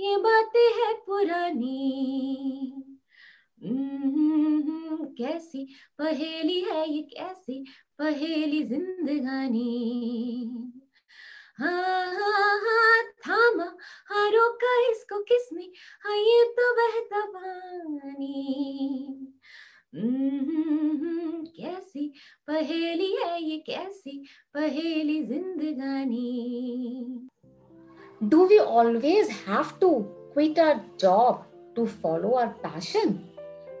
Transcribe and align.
ये 0.00 0.16
बातें 0.16 0.78
है 0.78 0.92
पुरानी। 1.06 1.78
कैसी 5.18 5.74
पहेली 5.98 6.60
है 6.60 6.90
ये, 6.90 7.02
कैसी 7.02 7.64
पहेली 7.98 8.62
जिंदगानी। 8.62 10.72
हाँ 11.58 12.14
हाँ 12.14 12.60
हाँ 12.60 13.02
थामा 13.26 13.76
हाँ 14.06 14.30
रोका 14.30 14.90
इसको 14.90 15.22
किसने 15.22 15.70
हाँ 16.02 16.16
ये 16.16 16.44
तो 16.58 16.74
बहता 16.74 17.26
पानी 17.26 19.28
कैसी 21.56 22.12
पहेली 22.46 23.16
है 23.16 23.42
ये, 23.42 23.58
कैसी 23.58 24.26
पहेली 24.54 25.22
जिंदगानी। 25.22 27.28
Do 28.28 28.46
we 28.46 28.60
always 28.60 29.28
have 29.46 29.80
to 29.80 30.08
quit 30.32 30.56
our 30.56 30.80
job 30.96 31.44
to 31.74 31.88
follow 31.88 32.36
our 32.36 32.54
passion? 32.62 33.28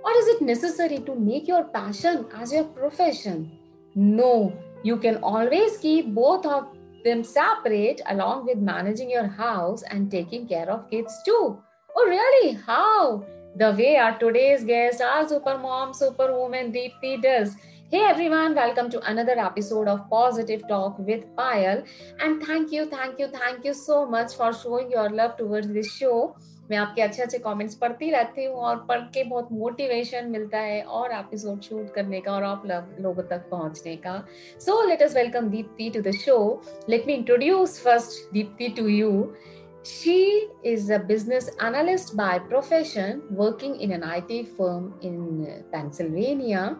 Or 0.04 0.10
is 0.18 0.26
it 0.34 0.42
necessary 0.42 0.98
to 0.98 1.14
make 1.14 1.46
your 1.46 1.62
passion 1.62 2.26
as 2.34 2.52
your 2.52 2.64
profession? 2.64 3.52
No, 3.94 4.52
you 4.82 4.96
can 4.96 5.18
always 5.18 5.78
keep 5.78 6.12
both 6.12 6.44
of 6.44 6.66
them 7.04 7.22
separate 7.22 8.00
along 8.06 8.46
with 8.46 8.58
managing 8.58 9.10
your 9.10 9.28
house 9.28 9.84
and 9.84 10.10
taking 10.10 10.48
care 10.48 10.68
of 10.68 10.90
kids 10.90 11.16
too. 11.24 11.62
Oh, 11.94 12.06
really? 12.08 12.54
How? 12.54 13.24
The 13.54 13.70
way 13.70 13.96
our 13.96 14.18
today's 14.18 14.64
guest, 14.64 15.00
our 15.00 15.28
super 15.28 15.56
mom, 15.56 15.94
superwoman 15.94 16.72
Deepthi 16.72 17.22
does. 17.22 17.54
Hey 17.91 18.01
everyone, 18.03 18.53
welcome 18.53 18.89
to 18.89 18.99
another 19.09 19.39
episode 19.39 19.87
of 19.87 20.09
Positive 20.09 20.67
Talk 20.67 20.99
with 20.99 21.25
Payal. 21.35 21.85
And 22.19 22.43
thank 22.43 22.71
you, 22.71 22.85
thank 22.85 23.19
you, 23.19 23.27
thank 23.27 23.63
you 23.63 23.73
so 23.73 24.05
much 24.05 24.35
for 24.35 24.51
showing 24.53 24.91
your 24.91 25.09
love 25.09 25.37
towards 25.37 25.67
this 25.69 25.91
show. 25.91 26.35
मैं 26.69 26.77
आपके 26.77 27.01
अच्छे 27.01 27.21
अच्छे 27.23 27.37
comments 27.39 27.75
पढ़ती 27.81 28.09
रहती 28.11 28.45
हूँ 28.45 28.55
और 28.55 28.85
पढ़ 28.89 29.01
के 29.13 29.23
बहुत 29.23 29.51
मोटिवेशन 29.51 30.29
मिलता 30.31 30.59
है 30.59 30.81
और 30.99 31.11
एपिसोड 31.19 31.61
शूट 31.61 31.93
करने 31.95 32.19
का 32.21 32.31
और 32.31 32.43
आप 32.43 32.63
लोगों 33.01 33.23
तक 33.29 33.47
पहुंचने 33.51 33.95
का 34.05 34.23
so 34.65 34.81
let 34.87 35.01
us 35.01 35.15
welcome 35.15 35.49
Deepti 35.49 35.89
to 35.95 36.01
the 36.01 36.11
show 36.25 36.39
let 36.89 37.07
me 37.07 37.13
introduce 37.13 37.79
first 37.83 38.33
Deepti 38.33 38.69
to 38.77 38.87
you 38.87 39.11
She 39.85 40.49
is 40.63 40.89
a 40.89 40.99
business 40.99 41.49
analyst 41.61 42.17
by 42.17 42.39
profession, 42.39 43.21
working 43.31 43.79
in 43.79 43.93
an 43.93 44.03
IT 44.03 44.49
firm 44.57 44.95
in 45.01 45.63
Pennsylvania. 45.71 46.75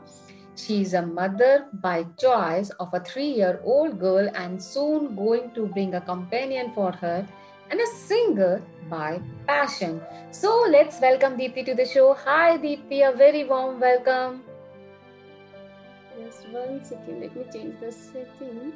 She 0.54 0.82
is 0.82 0.92
a 0.92 1.00
mother 1.00 1.66
by 1.72 2.04
choice 2.20 2.68
of 2.78 2.92
a 2.92 3.00
three 3.00 3.32
year 3.32 3.60
old 3.64 3.98
girl 3.98 4.30
and 4.34 4.62
soon 4.62 5.16
going 5.16 5.50
to 5.54 5.66
bring 5.66 5.94
a 5.94 6.00
companion 6.00 6.72
for 6.74 6.92
her 6.92 7.26
and 7.70 7.80
a 7.80 7.86
singer 7.86 8.62
by 8.90 9.20
passion. 9.46 10.00
So 10.30 10.66
let's 10.68 11.00
welcome 11.00 11.38
Deepthi 11.38 11.64
to 11.66 11.74
the 11.74 11.86
show. 11.86 12.12
Hi 12.26 12.58
Deepthi, 12.58 13.00
a 13.08 13.16
very 13.16 13.44
warm 13.44 13.80
welcome. 13.80 14.42
Just 16.18 16.46
one 16.50 16.84
second, 16.84 17.20
let 17.22 17.34
me 17.34 17.44
change 17.50 17.80
the 17.80 17.90
setting. 17.90 18.74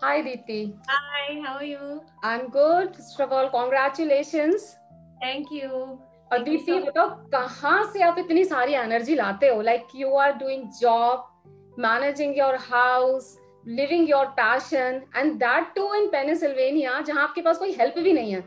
Hi 0.00 0.22
Deepthi. 0.22 0.78
Hi, 0.88 1.42
how 1.44 1.56
are 1.56 1.64
you? 1.64 2.02
I'm 2.22 2.48
good. 2.48 2.96
First 2.96 3.20
of 3.20 3.32
all, 3.32 3.50
congratulations. 3.50 4.78
Thank 5.22 5.50
you. 5.52 5.70
और 6.32 6.42
दीप्ति 6.44 6.78
बताओ 6.80 7.08
कहाँ 7.32 7.82
से 7.92 8.02
आप 8.02 8.18
इतनी 8.18 8.44
सारी 8.44 8.74
energy 8.74 9.14
लाते 9.14 9.48
हो? 9.48 9.60
Like 9.62 9.86
you 9.96 10.14
are 10.16 10.32
doing 10.38 10.64
job 10.80 11.74
managing 11.78 12.38
your 12.38 12.56
house 12.62 13.36
living 13.66 14.10
your 14.10 14.26
passion 14.38 15.00
and 15.16 15.32
that 15.38 15.72
too 15.76 15.94
in 15.94 16.06
Pennsylvania 16.08 17.00
जहाँ 17.00 17.22
आपके 17.22 17.40
पास 17.42 17.58
कोई 17.58 17.72
हेल्प 17.80 17.98
भी 17.98 18.12
नहीं 18.12 18.32
है। 18.32 18.42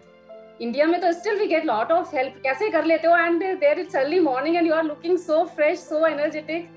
इंडिया 0.61 0.85
में 0.87 0.99
तो 1.01 1.11
still 1.11 1.39
we 1.39 1.47
get 1.47 1.65
lot 1.65 1.91
of 1.91 2.15
help 2.15 2.33
कैसे 2.43 2.69
कर 2.69 2.85
लेते 2.85 3.07
हो? 3.07 3.17
And 3.17 3.43
there 3.59 3.79
it's 3.79 3.95
early 3.95 4.19
morning 4.19 4.55
and 4.55 4.67
you 4.67 4.73
are 4.73 4.83
looking 4.83 5.17
so 5.19 5.43
fresh 5.55 5.79
so? 5.79 6.05
Energetic 6.07 6.69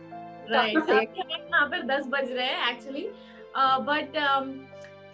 यहाँ 0.51 1.67
पर 1.67 1.83
दस 1.87 2.07
बज 2.09 2.33
रहे 2.33 2.47
हैं 2.47 2.71
actually 2.71 3.07
but 3.83 4.17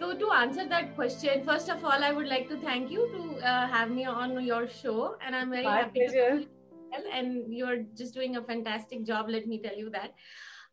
So 0.01 0.15
to 0.15 0.31
answer 0.31 0.67
that 0.67 0.95
question, 0.95 1.43
first 1.45 1.69
of 1.69 1.85
all, 1.85 2.03
I 2.03 2.11
would 2.11 2.27
like 2.27 2.49
to 2.49 2.57
thank 2.57 2.89
you 2.89 3.07
to 3.09 3.47
uh, 3.47 3.67
have 3.67 3.91
me 3.91 4.05
on 4.05 4.43
your 4.43 4.67
show, 4.67 5.15
and 5.23 5.35
I'm 5.35 5.51
very 5.51 5.63
My 5.63 5.77
happy. 5.77 5.99
pleasure. 5.99 6.39
To, 6.39 6.47
and 7.13 7.53
you're 7.53 7.83
just 7.95 8.15
doing 8.15 8.35
a 8.37 8.41
fantastic 8.41 9.05
job. 9.05 9.29
Let 9.29 9.45
me 9.45 9.59
tell 9.59 9.77
you 9.77 9.91
that. 9.91 10.15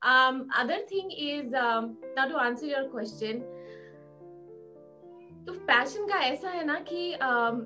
Um, 0.03 0.49
other 0.57 0.79
thing 0.89 1.11
is 1.11 1.53
um, 1.53 1.99
now 2.17 2.27
to 2.27 2.41
answer 2.41 2.65
your 2.67 2.85
question. 2.89 3.43
तो 5.47 5.53
passion 5.69 6.07
का 6.09 6.17
ऐसा 6.25 6.49
है 6.51 6.65
ना 6.67 6.79
कि 6.89 7.13
um, 7.29 7.61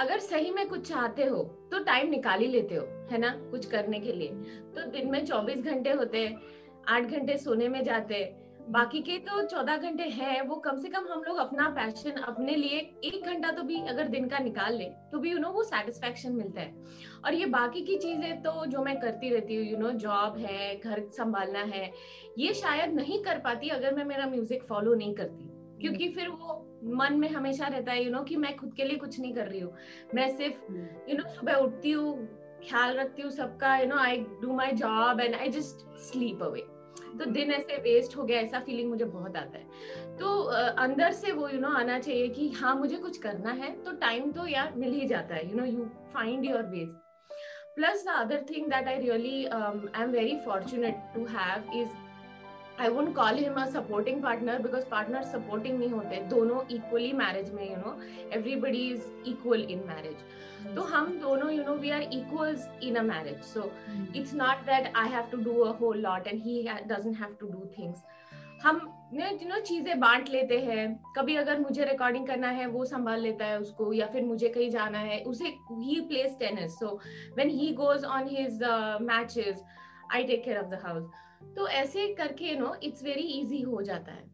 अगर 0.00 0.18
सही 0.18 0.50
में 0.50 0.68
कुछ 0.68 0.88
चाहते 0.88 1.24
हो 1.24 1.42
तो 1.70 1.82
टाइम 1.84 2.10
निकाल 2.10 2.40
ही 2.40 2.46
लेते 2.46 2.74
हो 2.74 2.84
है 3.10 3.18
ना 3.18 3.30
कुछ 3.50 3.66
करने 3.70 4.00
के 4.00 4.12
लिए 4.12 4.28
तो 4.76 4.90
दिन 4.90 5.10
में 5.10 5.24
24 5.26 5.62
घंटे 5.62 5.90
होते 6.00 6.26
हैं 6.26 6.40
आठ 6.88 7.10
घंटे 7.16 7.36
सोने 7.38 7.68
में 7.68 7.82
जाते 7.84 8.22
बाकी 8.68 9.00
के 9.02 9.16
तो 9.18 9.42
चौदह 9.42 9.76
घंटे 9.76 10.02
है, 10.04 10.40
वो 10.42 10.56
कम 10.56 10.76
से 10.78 10.88
कम 10.88 11.06
हम 11.10 11.22
लोग 11.22 11.36
अपना 11.38 11.68
पैशन 11.76 12.20
अपने 12.22 12.54
लिए 12.54 12.78
एक 13.04 13.26
घंटा 13.26 13.50
तो 13.50 13.62
भी 13.62 13.80
अगर 13.88 14.08
दिन 14.08 14.28
का 14.28 14.38
निकाल 14.38 14.76
ले 14.76 14.84
तो 15.12 15.18
भी 15.18 15.30
यू 15.30 15.38
नो 15.38 15.50
वो 15.50 15.62
सेटिस्फेक्शन 15.64 16.32
मिलता 16.32 16.60
है। 16.60 16.74
और 17.24 17.34
ये 17.34 17.46
बाकी 17.48 17.80
की 17.82 17.96
चीज़ें 17.98 18.42
तो 18.42 18.66
जो 18.66 18.82
मैं 18.84 18.98
करती 19.00 19.30
रहती 19.30 19.56
हूँ 19.56 19.66
यू 19.66 19.78
नो 19.78 19.90
जॉब 20.00 20.36
है, 20.38 20.76
घर 20.76 21.02
संभालना 21.12 21.62
है, 21.74 21.92
ये 22.38 22.54
शायद 22.54 22.94
नहीं 22.94 23.22
कर 23.24 23.38
पाती 23.38 23.68
अगर 23.70 23.94
मैं 23.94 24.04
मेरा 24.04 24.26
म्यूज़िक 24.26 24.66
फॉलो 24.68 24.94
नहीं 24.94 25.14
करती। 25.14 25.48
क्योंकि 25.80 26.08
फिर 26.08 26.28
वो 26.28 26.56
मन 26.96 27.14
में 27.18 27.28
हमेशा 27.28 27.66
रहता 27.66 27.92
है 27.92 28.04
यू 28.04 28.10
नो 28.10 28.22
कि 28.24 28.36
मैं 28.36 28.56
खुद 28.56 28.74
के 28.74 28.84
लिए 28.84 28.96
कुछ 28.96 29.20
नहीं 29.20 29.34
कर 29.34 29.46
रही 29.46 29.60
हूँ। 29.60 29.72
मैं 30.14 30.28
सिर्फ़ 30.36 30.72
यू 31.10 31.16
नो 31.16 31.28
सुबह 31.30 31.54
उठती 31.54 31.90
हूँ, 31.90 32.26
ख्याल 32.62 32.96
रखती 32.96 33.22
हूँ 33.22 33.30
सबका 33.32 33.76
you 33.78 33.86
know 33.86 33.96
I 33.98 34.16
do 34.42 34.54
my 34.54 34.72
job 34.74 35.20
and 35.20 35.34
I 35.34 35.48
just 35.50 35.86
sleep 36.02 36.42
away 36.42 36.66
तो 37.18 37.24
दिन 37.30 37.50
ऐसे 37.52 37.76
वेस्ट 37.82 38.16
हो 38.16 38.24
गया 38.24 38.40
ऐसा 38.40 38.60
फीलिंग 38.60 38.88
मुझे 38.90 39.04
बहुत 39.04 39.36
आता 39.36 39.58
है। 39.58 40.16
तो 40.18 40.32
अंदर 40.84 41.12
से 41.12 41.32
वो 41.32 41.48
यू 41.48 41.54
you 41.54 41.62
नो 41.62 41.68
know, 41.68 41.80
आना 41.80 41.98
चाहिए 41.98 42.28
कि 42.28 42.48
हाँ 42.50 42.74
मुझे 42.76 42.96
कुछ 42.96 43.18
करना 43.18 43.50
है 43.52 43.70
तो 43.84 43.92
टाइम 44.00 44.30
तो 44.32 44.46
यार 44.46 44.74
मिल 44.76 44.92
ही 44.92 45.06
जाता 45.08 45.34
है 45.34 45.48
you 45.50 45.56
know 45.56 45.64
you 45.64 45.84
find 46.14 46.44
your 46.44 46.62
ways 46.66 46.88
plus 47.76 48.04
the 48.06 48.08
other 48.16 48.44
thing 48.50 48.66
that 48.66 48.88
I 48.88 48.98
really 48.98 49.44
I 49.46 50.02
am 50.02 50.10
very 50.10 50.38
fortunate 50.46 51.02
to 51.14 51.24
have 51.26 51.72
is 51.80 52.09
I 52.80 52.88
would 52.88 53.14
call 53.14 53.38
him 53.38 53.54
a 53.54 53.64
supporting 53.70 54.22
partner 54.22 54.58
because 54.62 54.84
partner 54.90 55.22
supporting 55.24 55.78
नहीं 55.78 55.90
होते 55.90 56.20
दोनों 56.28 56.60
equally 56.72 57.12
marriage 57.14 57.50
में 57.54 57.64
you 57.64 57.76
know 57.76 57.96
everybody 58.32 58.86
is 58.90 59.02
equal 59.28 59.64
in 59.70 59.82
marriage 59.86 60.74
तो 60.74 60.82
हम 60.84 61.18
दोनों 61.20 61.50
you 61.50 61.64
know 61.64 61.74
we 61.76 61.90
are 61.90 62.02
equals 62.12 62.68
in 62.82 62.96
a 62.96 63.02
marriage 63.04 63.42
so 63.44 63.70
it's 64.16 64.34
not 64.34 64.64
that 64.66 64.92
I 64.96 65.08
have 65.08 65.28
to 65.32 65.42
do 65.42 65.60
a 65.62 65.76
whole 65.78 66.00
lot 66.00 66.26
and 66.26 66.42
he 66.42 66.62
doesn't 66.62 67.20
have 67.20 67.36
to 67.40 67.48
do 67.48 67.68
things 67.78 68.02
हम 68.62 68.80
you 69.14 69.48
know 69.48 69.60
चीज़ें 69.62 69.98
बांट 70.00 70.28
लेते 70.30 70.58
हैं 70.62 70.88
कभी 71.16 71.36
अगर 71.36 71.60
मुझे 71.60 71.84
रिकॉर्डिंग 71.84 72.26
करना 72.26 72.48
है 72.52 72.66
वो 72.68 72.84
संभाल 72.86 73.20
लेता 73.20 73.46
है 73.46 73.60
उसको 73.60 73.92
या 73.92 74.06
फिर 74.08 74.24
मुझे 74.24 74.48
कहीं 74.48 74.70
जाना 74.70 74.98
है 75.04 75.22
उसे 75.26 75.56
he 75.70 76.00
plays 76.08 76.36
tennis 76.40 76.78
so 76.78 76.98
when 77.36 77.50
he 77.52 77.72
goes 77.76 78.04
on 78.16 78.28
his 78.28 78.62
matches 79.04 79.64
I 80.12 80.24
take 80.24 80.44
care 80.44 80.58
of 80.58 80.66
the 80.68 80.80
house 80.84 81.10
तो 81.40 81.68
ऐसे 81.68 82.06
करके 82.14 82.44
you 82.44 82.58
know 82.58 82.74
it's 82.82 83.04
very 83.04 83.22
easy 83.40 83.60
हो 83.60 83.82
जाता 83.82 84.12
है। 84.12 84.28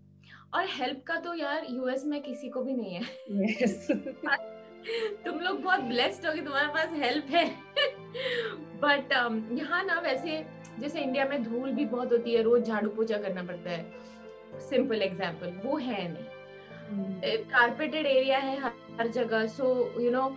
और 0.55 0.67
हेल्प 0.71 1.03
का 1.07 1.17
तो 1.21 1.35
यार 1.35 1.67
यूएस 1.71 2.05
में 2.05 2.21
किसी 2.23 2.49
को 2.49 2.63
भी 2.63 2.73
नहीं 2.73 2.95
है। 2.95 3.03
Yes. 3.47 3.91
तुम 5.25 5.41
लोग 5.41 5.63
बहुत 5.63 5.81
ब्लेस्ड 5.81 6.27
हो 6.27 6.33
कि 6.33 6.41
तुम्हारे 6.41 6.69
पास 6.69 6.93
हेल्प 6.93 7.31
है। 7.31 7.47
बट 8.83 9.13
um, 9.13 9.59
यहाँ 9.59 9.83
ना 9.85 10.01
वैसे 10.01 10.45
जैसे 10.81 11.01
इंडिया 11.01 11.25
में 11.25 11.43
धूल 11.45 11.73
भी 11.73 11.85
बहुत 11.85 12.13
होती 12.13 12.35
है 12.35 12.43
रोज 12.43 12.67
झाड़ू 12.67 12.91
पोछा 12.91 13.19
करना 13.19 13.43
पड़ता 13.43 13.71
है। 13.71 14.61
सिंपल 14.61 15.03
एग्ज़ाम्पल 15.03 15.61
वो 15.65 15.77
है 15.79 16.09
नहीं। 16.13 17.37
कारपेटेड 17.45 18.07
एरिया 18.07 18.39
है 18.39 18.59
हर 18.99 19.09
जगह 19.09 19.47
सो 19.47 19.67
यू 20.01 20.11
नो 20.11 20.29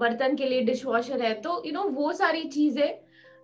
बर्तन 0.00 0.36
के 0.36 0.46
लिए 0.46 0.60
डिश 0.60 0.84
वॉशर 0.86 1.22
है 1.22 1.32
तो 1.40 1.50
यू 1.50 1.62
you 1.64 1.74
नो 1.74 1.82
know, 1.82 1.94
वो 1.96 2.12
सारी 2.12 2.44
चीज़ें 2.44 2.98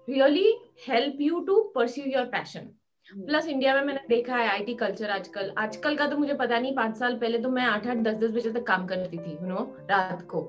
really 0.08 0.52
help 0.82 1.16
you 1.20 1.40
to 1.40 1.60
pursue 1.74 2.04
your 2.06 2.24
passion 2.26 2.60
plus 3.08 3.46
India 3.48 3.74
में 3.74 3.82
मैंने 3.82 4.00
देखा 4.08 4.36
है 4.36 4.48
आईटी 4.48 4.74
कल्चर 4.74 5.10
आजकल। 5.10 5.52
आजकल 5.58 5.96
का 5.96 6.06
तो 6.06 6.16
मुझे 6.16 6.34
पता 6.34 6.58
नहीं 6.58 6.74
पाँच 6.76 6.96
साल 6.98 7.14
पहले 7.18 7.38
तो 7.38 7.50
मैं 7.50 7.64
आठ 7.64 7.86
आठ 7.86 7.96
दस 7.98 8.16
दस 8.16 8.30
बजे 8.30 8.50
तक 8.52 8.66
काम 8.66 8.86
करती 8.86 9.18
थी 9.18 9.32
यू 9.32 9.48
नो 9.48 9.62
रात 9.90 10.22
को 10.30 10.40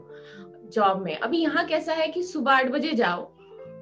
जॉब 0.74 1.04
में। 1.04 1.16
अभी 1.16 1.38
यहाँ 1.38 1.66
कैसा 1.68 1.94
है 1.94 2.08
कि 2.08 2.24
सुबह 2.24 2.52
आठ 2.54 2.70
बजे 2.72 2.94
जाओ 2.94 3.22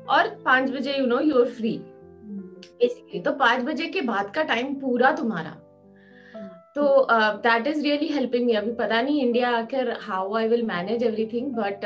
और 0.10 0.30
पाँच 0.46 0.70
बजे 0.72 0.98
you 0.98 1.06
know 1.06 1.20
you're 1.22 1.48
free 1.50 1.78
basically 1.78 3.20
तो 3.22 3.32
पाँच 3.38 3.64
बजे 3.64 3.88
के 3.88 4.02
बाद 4.04 4.34
का 4.36 4.44
टाइम 4.44 4.76
पूरा 4.76 5.12
तुम्हारा। 5.16 5.58
तो 6.76 7.08
that 7.12 7.68
is 7.68 7.84
really 7.84 8.08
helping 8.10 8.46
me 8.46 8.54
अभी 8.56 8.72
पता 8.76 9.02
नहीं 9.02 9.22
इंडिया 9.22 9.58
आकर 9.58 9.98
how 10.02 10.36
I 10.36 10.48
will 10.48 10.66
manage 10.66 11.04
everything 11.04 11.52
but 11.56 11.86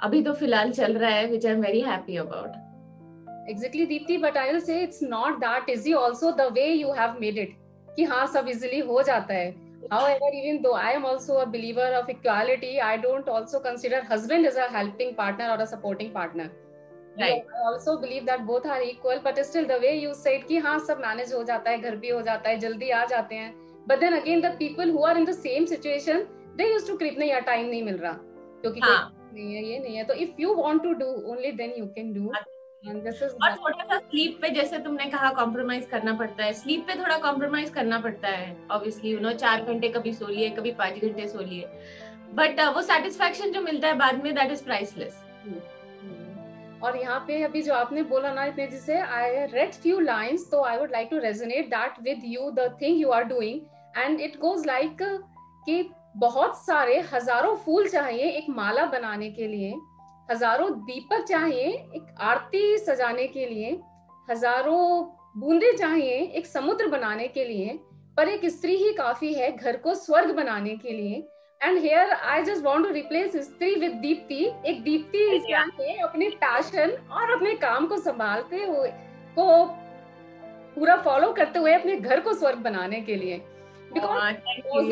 अभी 0.00 0.22
तो 0.22 0.32
फ़िलहाल 0.34 0.70
चल 0.72 0.98
रहा 0.98 1.10
है 1.10 1.26
which 1.30 1.46
I 1.46 1.52
am 1.52 1.60
very 1.60 1.80
happy 1.82 2.16
about 2.16 2.64
exactly 3.52 3.86
deepthi 3.92 4.16
but 4.24 4.36
i 4.36 4.50
will 4.52 4.60
say 4.60 4.82
it's 4.86 5.02
not 5.02 5.38
that 5.40 5.70
easy 5.74 5.94
also 5.94 6.32
the 6.42 6.48
way 6.58 6.72
you 6.74 6.92
have 7.02 7.20
made 7.20 7.38
it 7.44 7.54
कि 7.96 8.04
हाँ 8.04 8.26
सब 8.32 8.48
इजिली 8.48 8.78
हो 8.88 9.02
जाता 9.02 9.34
है 9.34 9.54
However, 9.90 10.28
even 10.32 10.62
though 10.62 10.74
I 10.74 10.92
am 10.92 11.04
also 11.04 11.38
a 11.38 11.46
believer 11.46 11.88
of 11.96 12.08
equality, 12.08 12.80
I 12.80 12.96
don't 12.96 13.28
also 13.28 13.60
consider 13.60 14.02
husband 14.04 14.46
as 14.46 14.56
a 14.56 14.62
helping 14.62 15.14
partner 15.14 15.50
or 15.50 15.62
a 15.62 15.66
supporting 15.66 16.10
partner. 16.12 16.50
Right. 17.20 17.44
I 17.58 17.66
also 17.66 17.98
believe 17.98 18.26
that 18.26 18.46
both 18.46 18.66
are 18.66 18.82
equal, 18.82 19.20
but 19.22 19.38
still 19.46 19.66
the 19.66 19.78
way 19.78 19.98
you 19.98 20.12
said 20.14 20.44
कि 20.48 20.58
हाँ 20.64 20.78
सब 20.86 21.02
manage 21.02 21.32
हो 21.34 21.42
जाता 21.50 21.70
है 21.70 21.78
घर 21.80 21.96
भी 21.96 22.08
हो 22.08 22.20
जाता 22.22 22.50
है 22.50 22.58
जल्दी 22.60 22.90
आ 22.90 23.04
जाते 23.12 23.34
हैं 23.34 23.54
but 23.86 24.00
then 24.00 24.14
again 24.14 24.42
the 24.46 24.50
people 24.58 24.92
who 24.96 25.04
are 25.04 25.16
in 25.16 25.24
the 25.24 25.36
same 25.38 25.66
situation 25.66 26.26
they 26.58 26.68
used 26.72 26.86
to 26.86 26.98
creep 27.02 27.18
नहीं 27.18 27.30
यार 27.30 27.44
time 27.46 27.70
नहीं 27.70 27.82
मिल 27.82 27.96
रहा 27.98 28.12
क्योंकि 28.62 28.80
हाँ. 28.80 29.12
नहीं 29.34 29.54
है 29.54 29.64
ये 29.64 29.78
नहीं 29.78 29.96
है 29.96 30.04
तो 30.04 30.14
if 30.26 30.44
you 30.44 30.54
want 30.58 30.82
to 30.88 30.94
do 31.04 31.08
only 31.32 31.56
then 31.62 31.74
you 31.80 31.88
can 31.96 32.12
do 32.12 32.30
और 32.84 33.54
थोड़ा 33.56 33.84
सा 33.84 33.98
स्लीप 33.98 34.38
पे 34.42 34.48
जैसे 34.50 34.78
तुमने 34.78 35.04
कहा 35.10 35.30
कॉम्प्रोमाइज 35.34 35.86
करना 35.90 36.12
पड़ता 36.14 36.44
है। 36.44 36.52
स्लीप 36.54 36.86
पे 36.86 36.94
थोड़ा 36.94 37.16
कॉम्प्रोमाइज 37.18 37.70
करना 37.70 37.98
पड़ता 38.00 38.28
है 38.28 38.56
ऑब्वियसली 38.70 39.10
यू 39.10 39.20
नो 39.20 39.32
चार 39.34 39.62
घंटे 39.62 39.88
कभी 39.88 40.12
सो 40.14 40.26
लिए 40.26 40.50
कभी 40.50 40.72
पाँच 40.72 41.00
घंटे 41.00 41.26
सो 41.28 41.40
लिए। 41.40 41.64
बट 42.34 42.60
uh, 42.60 42.74
वो 42.74 42.82
सेटिस्फेक्शन 42.82 43.52
जो 43.52 43.60
मिलता 43.62 43.88
है 43.88 43.94
बाद 43.96 44.22
में 44.24 44.34
दैट 44.34 44.52
इज़ 44.52 44.64
प्राइसलेस 44.64 45.22
और 46.82 46.96
यहाँ 46.96 47.18
पे 47.26 47.42
अभी 47.42 47.62
जो 47.62 47.74
आपने 47.74 48.02
बोला 48.04 48.32
ना 48.34 48.44
इतने 48.44 48.66
जिसे 48.66 48.98
आई 49.00 49.44
रेड 49.52 49.72
फ्यू 49.74 49.98
लाइंस 50.00 50.48
तो 50.50 50.62
I 50.64 50.76
would 50.78 50.92
like 50.92 51.08
to 51.10 51.18
resonate 51.18 51.68
that 51.68 52.00
with 52.02 52.22
you 52.24 52.50
the 52.50 52.68
thing 52.82 53.00
you 53.00 53.10
are 53.10 53.24
doing 53.24 53.60
and 53.96 54.20
it 54.20 54.38
goes 54.40 54.66
like 54.66 55.02
कि 55.66 55.82
बहुत 56.16 56.56
सारे 56.58 56.98
हज़ारों 57.12 57.54
फूल 57.56 57.88
चाहिए 57.88 58.30
एक 58.30 58.50
माला 58.50 58.84
बनाने 58.86 59.30
के 59.30 59.46
लिए। 59.46 59.74
हज़ारों 60.30 60.70
दीपक 60.84 61.24
चाहिए 61.24 61.66
एक 61.96 62.06
आरती 62.20 62.76
सजाने 62.78 63.26
के 63.28 63.46
लिए 63.46 63.78
हज़ारों 64.30 65.04
बूंदे 65.40 65.72
चाहिए 65.72 66.18
एक 66.38 66.46
समुद्र 66.46 66.86
बनाने 66.88 67.28
के 67.28 67.44
लिए 67.44 67.78
पर 68.16 68.28
एक 68.28 68.44
स्त्री 68.50 68.76
ही 68.76 68.92
काफ़ी 68.92 69.32
है 69.34 69.50
घर 69.52 69.76
को 69.76 69.94
स्वर्ग 69.94 70.34
बनाने 70.36 70.76
के 70.76 70.92
लिए। 70.92 71.22
And 71.60 71.78
here 71.78 72.12
I 72.12 72.42
just 72.42 72.64
want 72.64 72.84
to 72.84 72.92
replace 72.92 73.36
स्त्री 73.44 73.74
विद 73.80 73.92
दीप्ति 74.00 74.44
एक 74.66 74.82
दीप्ति 74.82 75.38
चाहिए 75.40 75.96
अपने 76.04 76.28
पैशन 76.40 76.96
और 77.12 77.30
अपने 77.36 77.54
काम 77.64 77.86
को 77.86 77.96
संभालते 77.98 78.64
हुए 78.64 78.88
को 79.38 79.64
पूरा 80.74 80.96
फॉलो 81.02 81.32
करते 81.32 81.58
हुए 81.58 81.74
अपने 81.74 81.96
घर 81.96 82.20
को 82.20 82.32
स्वर्ग 82.34 82.58
बनाने 82.60 83.00
के 83.00 83.16
लिए। 83.16 83.42
Because 83.88 84.88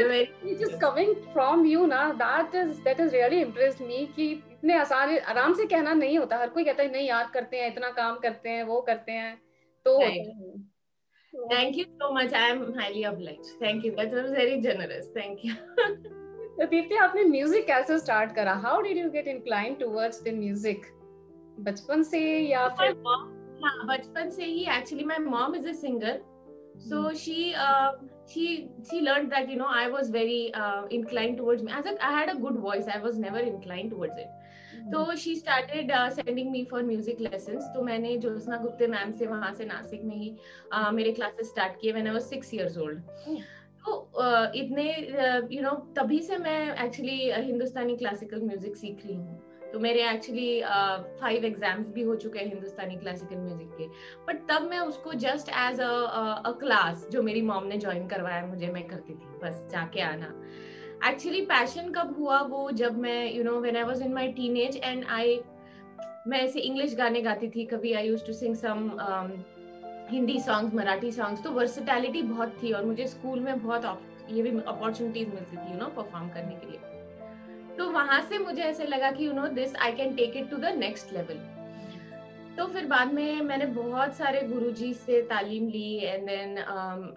just 0.58 0.76
coming 0.80 1.08
from 1.32 1.64
you 1.66 1.86
ना 1.86 2.02
that 2.18 2.54
is 2.54 2.76
that 2.84 3.00
is 3.04 3.12
really 3.12 3.40
impressed 3.46 3.80
me 3.80 4.04
कि 4.16 4.26
इतने 4.64 4.76
आसान 4.76 5.10
आराम 5.28 5.54
से 5.54 5.64
कहना 5.66 5.92
नहीं 5.94 6.18
होता 6.18 6.36
हर 6.38 6.48
कोई 6.48 6.64
कहता 6.64 6.82
है 6.82 6.90
नहीं 6.92 7.08
याद 7.08 7.30
करते 7.30 7.56
हैं 7.60 7.70
इतना 7.70 7.88
काम 7.96 8.14
करते 8.18 8.48
हैं 8.48 8.62
वो 8.64 8.80
करते 8.82 9.12
हैं 9.12 9.34
तो 9.86 9.98
thank 11.52 11.76
you 11.78 11.84
so 11.84 12.12
much 12.14 12.34
I 12.34 12.50
am 12.50 12.62
highly 12.78 13.04
oblige 13.04 13.50
thank 13.62 13.84
you 13.84 13.90
that 13.92 14.14
was 14.14 14.30
very 14.30 14.60
generous 14.60 15.10
thank 15.16 15.44
you 15.44 15.54
Deepti 16.66 16.96
आपने 16.96 17.24
म्यूज़िक 17.24 17.66
कैसे 17.66 17.98
स्टार्ट 17.98 18.34
करा? 18.34 18.54
How 18.62 18.80
did 18.82 18.98
you 18.98 19.10
get 19.10 19.26
inclined 19.28 19.78
towards 19.78 20.22
the 20.24 20.32
music 20.34 20.86
बचपन 21.60 22.02
से 22.02 22.20
या 22.40 22.66
फिर 22.80 22.92
बचपन 23.90 24.30
से 24.30 24.44
ही 24.44 24.64
actually 24.76 25.04
my 25.04 25.18
mom 25.26 25.56
is 25.56 25.68
a 25.68 25.72
singer 25.80 26.20
so 26.84 27.10
she 27.16 27.36
she 28.30 28.46
she 28.90 29.00
learn 29.00 29.28
that 29.28 29.50
you 29.50 29.56
know 29.56 29.66
I 29.74 29.90
was 29.90 30.12
very 30.12 30.40
incline 30.96 31.36
towards 31.36 31.62
me 31.62 31.72
as 31.78 31.96
I 31.98 32.14
had 32.14 32.30
a 32.30 32.38
good 32.38 32.58
voice 32.60 32.88
I 32.88 33.00
was 33.00 33.20
never 33.20 33.48
inclined 33.48 33.90
towards 33.90 34.18
it 34.18 34.42
तो 34.92 35.14
she 35.16 35.34
started 35.36 35.92
sending 36.12 36.50
me 36.50 36.64
for 36.70 36.82
music 36.82 37.20
lessons 37.20 37.64
तो 37.74 37.82
मैंने 37.82 38.16
Jyotsna 38.18 38.56
Gupte 38.62 38.86
ma'am 38.86 39.12
से 39.12 39.26
वहाँ 39.26 39.52
से 39.54 39.64
नासिक 39.64 40.04
में 40.04 40.16
ही 40.16 40.34
uh, 40.74 40.92
मेरे 40.92 41.12
classes 41.12 41.48
start 41.48 41.80
किए 41.80 41.92
मैंने 41.92 42.10
वो 42.10 42.20
सिक्स 42.20 42.54
इयर्स 42.54 42.78
ओल्ड 42.78 43.00
तो 43.86 43.96
uh, 44.22 44.54
इतने 44.56 44.84
यू 45.52 45.62
uh, 45.62 45.64
नो 45.64 45.74
तभी 45.96 46.20
से 46.22 46.36
मैं 46.38 46.84
एक्चुअली 46.84 47.18
हिंदुस्तानी 47.32 47.96
क्लासिकल 47.96 48.42
म्यूज़िक 48.42 48.76
सीख 48.76 49.06
रही 49.06 49.16
हूँ। 49.16 49.42
तो 49.72 49.78
मेरे 49.80 50.02
एक्चुअली 50.08 50.60
फाइव 51.20 51.44
एग्ज़ाम्स 51.44 51.88
भी 51.92 52.02
हो 52.02 52.14
चुके 52.16 52.38
हैं 52.38 52.46
हिंदुस्तानी 52.46 52.96
क्लासिकल 52.96 53.36
म्यूज़िक 53.36 53.70
के। 53.78 53.86
बट 54.26 54.46
तब 54.50 54.68
मैं 54.70 54.78
उसको 54.80 55.12
जस्ट 55.24 55.48
एज 55.48 55.80
अ 55.80 56.52
क्लास 56.60 57.06
जो 57.12 57.22
मेरी 57.22 57.42
मॉम 57.42 57.66
ने 57.66 57.78
ज्वाइन 57.78 58.06
करवाया 58.08 58.46
मुझे 58.46 58.66
मैं 58.72 58.86
करती 58.88 59.14
थी 59.14 59.38
बस 59.42 59.66
जाके 59.72 60.00
आना। 60.02 60.32
एक्चुअली 61.08 61.40
पैशन 61.40 61.90
कब 61.92 62.14
हुआ 62.18 62.40
वो 62.40 62.70
जब 62.70 62.98
मैं 62.98 63.34
you 63.34 63.44
know 63.44 63.58
when 63.60 63.76
I 63.76 63.82
was 63.82 64.02
in 64.02 64.12
my 64.12 64.28
teenage 64.28 64.76
and 64.76 65.04
I 65.08 65.40
मैं 66.28 66.38
ऐसे 66.40 66.60
इंग्लिश 66.60 66.94
गाने 66.94 67.20
गाती 67.20 67.48
थी, 67.48 67.64
कभी 67.64 67.92
I 67.92 68.06
use 68.08 68.24
to 68.26 68.32
sing 68.32 68.54
some 68.56 68.90
Hindi 70.10 70.38
songs 70.40 70.74
Marathi 70.74 71.10
songs 71.12 71.42
तो 71.42 71.50
वर्सिटैलिटी 71.50 72.22
बहुत 72.22 72.56
थी 72.62 72.72
और 72.72 72.84
मुझे 72.84 73.06
स्कूल 73.06 73.40
में 73.40 73.62
बहुत 73.62 73.84
ये 74.30 74.42
भी 74.42 74.50
अपॉर्चुनिटीज़ 74.50 75.28
मिलती 75.28 75.56
थी 75.56 75.72
यू 75.72 75.78
नो 75.78 75.86
परफॉर्म 75.86 76.28
करने 76.28 76.54
के 76.54 76.70
लिए। 76.70 77.76
तो 77.76 77.90
वहाँ 77.90 78.20
से 78.22 78.38
मुझे 78.38 78.62
ऐसे 78.62 78.84
लगा 78.84 79.10
कि 79.10 79.26
you 79.26 79.32
know 79.32 79.46
this 79.46 79.76
I 79.76 79.92
can 79.92 80.14
take 80.14 80.36
it 80.36 80.50
to 80.50 80.56
the 80.56 80.64
next 80.64 81.12
level 81.12 81.34
तो 82.56 82.66
फिर 82.66 82.86
बाद 82.86 83.12
में 83.12 83.40
मैंने 83.40 83.66
बहुत 83.66 84.14
सारे 84.14 84.40
गुरुजी 84.42 84.92
से 84.94 85.22
तालीम 85.22 85.68
ली 85.68 85.96
and 86.04 86.26
then 86.26 86.58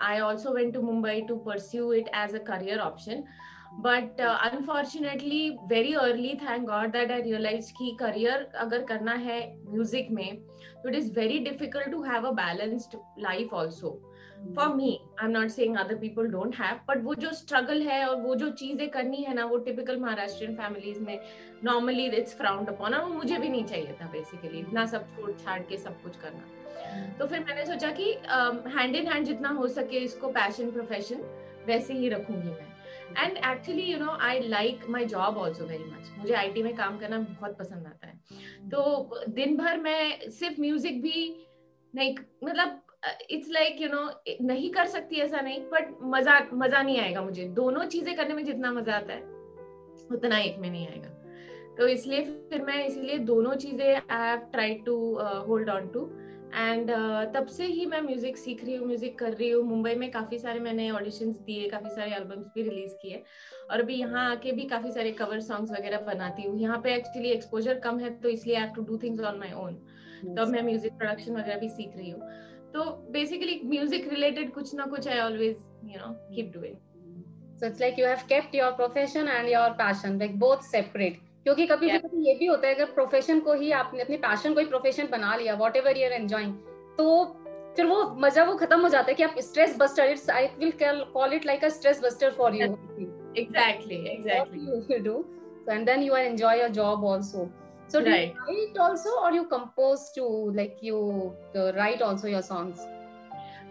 I 0.01 0.19
also 0.19 0.53
went 0.53 0.73
to 0.73 0.81
Mumbai 0.81 1.21
to 1.21 1.35
pursue 1.35 1.91
it 1.93 2.07
as 2.15 2.35
a 2.35 2.43
career 2.43 2.79
option 2.79 3.23
but 3.79 4.21
unfortunately 4.21 5.49
very 5.69 5.93
early 5.95 6.33
thank 6.35 6.67
God 6.67 6.91
that 6.91 7.11
I 7.11 7.21
realise 7.21 7.71
की 7.71 7.95
करियर 7.99 8.47
अगर 8.59 8.83
करना 8.83 9.13
है 9.25 9.39
म्यूज़िक 9.69 10.07
में 10.11 10.37
तो 10.83 10.89
it 10.89 10.95
is 10.95 11.11
very 11.13 11.39
difficult 11.39 11.89
to 11.91 12.01
have 12.03 12.27
a 12.27 12.31
balanced 12.35 12.97
life 13.19 13.53
also 13.53 13.89
for 14.55 14.73
me 14.75 14.89
I 15.19 15.25
am 15.25 15.31
not 15.31 15.49
saying 15.49 15.77
other 15.77 15.95
people 15.95 16.27
don't 16.31 16.55
have 16.55 16.79
but 16.87 17.03
वो 17.03 17.13
जो 17.15 17.31
struggle 17.33 17.81
है 17.81 18.03
और 18.05 18.21
वो 18.21 18.35
जो 18.35 18.49
चीज़ें 18.51 18.87
करनी 18.89 19.23
है 19.23 19.33
ना 19.33 19.45
वो 19.45 19.57
टिपिकल 19.57 19.99
महाराष्ट्रियन 19.99 20.55
फैमिलीज़ 20.55 20.99
में 21.01 21.19
नॉर्मली 21.63 22.05
इट्स 22.07 22.37
फ्राउंड 22.37 22.69
अपॉन 22.69 22.93
और 22.93 23.03
वो 23.03 23.13
मुझे 23.13 23.37
भी 23.37 23.49
नहीं 23.49 23.65
चाहिए 23.65 23.97
था 24.01 24.07
बेसिकली 24.11 24.59
इतना 24.59 24.85
सब 24.85 25.05
छोड़ 25.15 25.31
छाड़ 25.43 25.59
के 25.61 25.77
सब 25.77 26.01
कुछ 26.03 26.17
करना। 26.21 27.15
तो 27.19 27.27
फिर 27.27 27.43
मैंने 27.47 27.65
सोचा 27.65 27.91
कि 27.99 28.11
हैंड 28.77 28.95
इन 28.95 29.07
हैंड 29.07 29.25
जितना 29.25 29.49
हो 29.49 29.67
सके 29.67 29.99
इसको 29.99 30.27
पैशन 30.31 30.71
प्रोफेशन 30.71 31.21
वैसे 31.67 31.93
ही 31.93 32.09
रखूँगी 32.09 32.49
मैं। 32.49 32.76
And 33.17 33.37
actually 33.37 33.83
you 33.83 33.97
know 33.99 34.17
I 34.21 34.39
like 34.39 34.85
my 34.89 35.05
job 35.07 35.37
also 35.37 35.65
very 35.65 35.83
much 35.83 36.11
मुझे 36.17 36.33
आई 36.33 36.63
में 36.63 36.75
काम 36.75 36.97
करना 36.99 37.19
बहुत 37.19 37.57
पसंद 37.59 37.87
आता 37.87 38.07
है। 38.07 38.15
तो 38.69 39.23
दिन 39.31 39.55
भर 39.57 39.77
मैं 39.79 40.29
सिर्फ़ 40.31 40.61
म्यूज़िक 40.61 41.01
भी 41.01 41.33
नहीं 41.93 42.15
मतलब 42.43 42.81
इट्स 43.31 43.49
लाइक 43.51 43.81
यू 43.81 43.87
नो 43.89 44.09
नहीं 44.43 44.69
कर 44.71 44.85
सकती 44.87 45.19
ऐसा 45.21 45.41
नहीं 45.41 45.59
बट 45.71 45.93
मज़ा 46.13 46.39
मज़ा 46.53 46.81
नहीं 46.81 46.99
आएगा 46.99 47.21
मुझे। 47.21 47.43
दोनों 47.55 47.85
चीज़ें 47.87 48.15
करने 48.15 48.33
में 48.33 48.43
जितना 48.45 48.71
मज़ा 48.73 48.95
आता 48.95 49.13
है, 49.13 49.21
उतना 50.11 50.39
एक 50.39 50.57
में 50.59 50.69
नहीं 50.69 50.87
आएगा। 50.87 51.09
तो 51.77 51.87
इसलिए 51.87 52.23
फिर 52.49 52.61
मैं 52.61 52.85
इसीलिए 52.85 53.17
दोनों 53.25 53.53
चीज़ें 53.55 53.87
I 53.87 54.27
have 54.27 54.39
try 54.51 54.73
to 54.85 54.95
hold 55.47 55.69
on 55.69 55.87
to 55.87 55.99
and 56.57 56.89
तब 57.33 57.47
से 57.47 57.65
ही 57.65 57.85
मैं 57.85 58.01
म्यूज़िक 58.01 58.37
सीख 58.37 58.63
रही 58.65 58.75
हूँ 58.75 58.87
म्यूज़िक 58.87 59.17
कर 59.19 59.33
रही 59.33 59.49
हूँ। 59.49 59.63
मुंबई 59.65 59.93
में 59.95 60.09
काफ़ी 60.11 60.39
सारे 60.39 60.59
मैंने 60.59 60.89
ऑडिशन 60.91 61.31
दिए 61.45 61.67
काफ़ी 61.69 61.89
सारे 61.89 62.15
एल्बम्स 62.15 62.47
भी 62.55 62.63
रिलीज़ 62.63 62.93
किए। 63.01 63.23
और 63.71 63.81
अभी 63.81 63.95
यहाँ 63.95 64.29
आके 64.31 64.51
भी 64.51 64.65
काफ़ी 64.67 64.91
सारे 64.91 65.11
कवर 65.13 65.39
सॉन्ग्स 65.41 65.71
वगैरह 65.71 66.01
बनाती 66.05 66.43
हूँ। 66.43 66.59
यहाँ 66.59 66.79
पे 66.83 66.93
एक्चुअली 66.95 67.29
एक्सपोजर 67.31 67.79
कम 67.79 67.99
है 67.99 68.09
तो 68.19 68.29
इसलिए 68.29 68.55
I 68.55 68.67
to 68.75 68.83
do 68.83 68.97
things 69.03 69.21
on 69.21 69.39
my 69.39 69.51
own 69.57 69.73
तो 70.35 70.45
मैं 70.47 70.61
म्यूज़िक 70.63 70.93
प्रोडक्शन 70.93 71.35
वगैरह 71.35 71.59
भी 71.59 71.69
सीख 71.69 71.97
रही 71.97 72.09
हूँ। 72.09 72.21
तो 72.73 72.83
बेसिकली 73.11 73.59
म्यूज़िक 73.65 74.07
रिलेटेड 74.09 74.53
कुछ 74.53 74.73
ना 74.75 74.85
कुछ 74.87 75.07
I 75.07 75.19
always 75.19 75.57
you 75.85 75.99
know 75.99 76.11
keep 76.35 76.51
doing 76.53 76.75
so 77.59 77.65
it's 77.65 77.79
like 77.81 77.99
you 77.99 78.05
have 78.05 78.25
kept 78.29 78.55
your 78.55 78.71
profession 78.73 79.27
and 79.27 79.49
your 79.49 79.69
passion 79.77 80.17
like 80.19 80.37
both 80.39 80.63
separate 80.65 81.19
क्योंकि 81.45 81.65
कभी 81.67 81.89
yeah. 81.89 82.01
कभी 82.03 82.27
ये 82.27 82.33
भी 82.35 82.45
होता 82.45 82.67
है 82.67 82.73
अगर 82.75 82.85
प्रोफेशन 82.93 83.39
को 83.39 83.53
ही 83.53 83.71
आपने 83.71 84.01
अपने 84.01 84.17
पैशन 84.23 84.53
को 84.53 84.59
ही 84.59 84.65
प्रोफेशन 84.65 85.07
बना 85.11 85.35
लिया 85.35 85.53
वॉट 85.55 85.75
एवर 85.77 85.97
यूर 85.97 86.11
एंजॉइंग 86.13 86.53
तो 86.97 87.23
फिर 87.77 87.85
वो 87.85 88.03
मज़ा 88.19 88.43
वो 88.43 88.55
खत्म 88.55 88.81
हो 88.81 88.89
जाता 88.89 89.09
है 89.09 89.13
कि 89.13 89.23
आप 89.23 89.35
stress 89.41 89.75
buster 89.79 90.09
it's 90.09 90.29
I 90.29 90.47
will 90.59 90.73
call 90.83 91.33
it 91.33 91.45
like 91.45 91.63
a 91.65 91.69
stress 91.69 92.01
buster 92.03 92.31
for 92.37 92.55
you 92.55 92.67
exactly 93.37 93.95
exactly 94.13 94.99
do 94.99 95.23
and 95.69 95.85
then 95.85 96.03
you 96.03 96.13
are 96.13 96.25
enjoy 96.25 96.59
your 96.59 96.69
job 96.71 97.05
also 97.07 97.47
so 97.91 97.99
right 97.99 98.77
also 98.81 99.15
और 99.19 99.35
you 99.35 99.43
compose 99.53 100.11
too 100.15 100.27
like 100.55 100.79
you 100.83 100.99
write 101.55 102.01
also 102.01 102.27
your 102.27 102.41
songs 102.41 102.87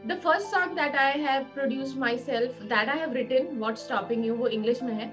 the 0.06 0.20
first 0.24 0.46
song 0.46 0.74
that 0.76 0.96
I 0.96 1.20
have 1.20 1.44
produced 1.54 1.98
myself 2.18 2.62
that 2.62 2.88
I 2.88 2.98
have 2.98 3.12
written 3.12 3.56
what 3.58 3.76
stopping 3.78 4.26
you 4.26 4.34
वो 4.34 4.48
English 4.48 4.82
में 4.82 4.92
है। 4.94 5.12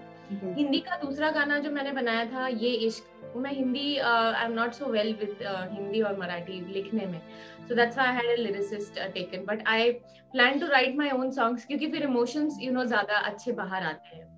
हिंदी 0.57 0.79
का 0.79 0.95
दूसरा 0.97 1.29
गाना 1.31 1.57
जो 1.59 1.71
मैंने 1.71 1.91
बनाया 1.91 2.25
था, 2.25 2.47
ये 2.47 2.69
इश्क 2.87 3.33
मैं 3.37 3.51
Hindi 3.51 3.97
I 3.97 4.45
am 4.45 4.51
not 4.53 4.73
so 4.73 4.85
well 4.85 5.13
with 5.19 5.37
Hindi 5.73 6.01
और 6.01 6.17
मराठी 6.19 6.59
लिखने 6.73 7.05
में। 7.05 7.19
So 7.67 7.75
that's 7.75 7.97
I 7.99 8.15
had 8.15 8.29
a 8.29 8.41
lyricist 8.41 8.99
taken 9.13 9.45
but 9.45 9.67
I 9.67 9.91
plan 10.33 10.59
to 10.59 10.67
write 10.67 10.95
my 10.97 11.11
own 11.11 11.31
songs 11.31 11.65
क्योंकि 11.65 11.87
फिर 11.91 12.03
इमोशंस 12.03 12.57
यू 12.61 12.71
नो 12.71 12.83
ज़्यादा 12.85 13.17
अच्छे 13.21 13.51
बाहर 13.53 13.83
आते 13.83 14.15
हैं। 14.15 14.31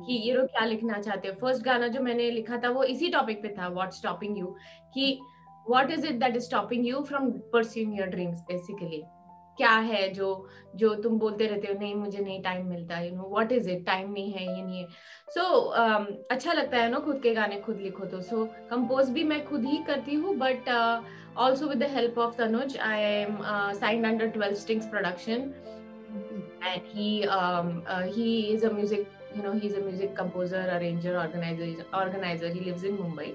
कि 0.00 0.14
ये 0.16 0.32
लोग 0.34 0.46
क्या 0.46 0.64
लिखना 0.64 0.98
चाहते 0.98 1.28
हो? 1.28 1.34
फ़र्स्ट 1.40 1.64
गाना 1.64 1.88
जो 1.88 2.00
मैंने 2.02 2.30
लिखा 2.30 2.56
था, 2.56 2.68
वो 2.70 2.84
इसी 2.84 3.08
टॉपिक 3.10 3.42
पे 3.42 3.48
था 3.58 3.68
व्हाट 3.68 3.92
स्टॉपिंग 3.92 4.38
यू 4.38 4.54
कि 4.94 5.18
what 5.66 5.90
is 5.90 6.06
it 6.06 6.20
that 6.20 6.36
is 6.36 6.44
stopping 6.44 6.86
you 6.86 7.00
from 7.08 7.30
pursuing 7.52 7.98
your 7.98 8.08
dreams 8.08 8.40
basically 8.48 9.02
क्या 9.60 9.76
है 9.90 10.08
जो 10.14 10.28
जो 10.76 10.94
तुम 11.02 11.18
बोलते 11.18 11.46
रहते 11.46 11.68
हो 11.68 11.78
नहीं 11.78 11.94
मुझे 11.94 12.18
नहीं 12.18 12.42
टाइम 12.42 12.66
मिलता 12.68 12.98
you 13.00 13.14
know 13.16 13.28
what 13.30 13.52
is 13.52 13.70
it 13.70 13.84
time 13.86 14.12
नहीं 14.12 14.32
है 14.32 14.44
ये 14.46 14.62
नहीं 14.62 14.78
है. 14.78 14.86
सो 15.34 15.40
so, 15.40 15.78
um, 15.80 16.06
अच्छा 16.30 16.52
लगता 16.52 16.78
है 16.78 16.90
ना 16.90 16.98
खुद 16.98 17.20
के 17.22 17.34
गाने 17.34 17.60
खुद 17.60 17.80
लिखो 17.80 18.04
तो। 18.04 18.20
सो 18.20 18.36
so, 18.36 18.50
कंपोज 18.70 19.10
भी 19.10 19.24
मैं 19.24 19.44
खुद 19.46 19.64
ही 19.66 19.78
करती 19.86 20.14
हूँ 20.14 20.36
but 20.38 20.68
also 21.36 21.68
with 21.68 21.78
the 21.78 21.90
help 21.94 22.18
of 22.18 22.36
Tanuj 22.38 22.76
I 22.90 23.00
am 23.02 23.38
signed 23.80 24.06
under 24.06 24.28
twelve 24.36 24.54
strings 24.56 24.86
production 24.90 25.52
and 26.64 26.82
he 26.94 27.10
he 28.14 28.36
is 28.42 28.66
a 28.66 28.72
music 28.72 29.08
you 29.34 29.42
know 29.42 29.50
he's 29.52 29.74
a 29.74 29.80
music 29.80 30.14
composer 30.14 30.60
arranger 30.76 31.16
organizer 31.18 31.84
organizer. 31.94 32.48
He 32.48 32.60
lives 32.60 32.82
in 32.82 32.96
mumbai. 32.96 33.26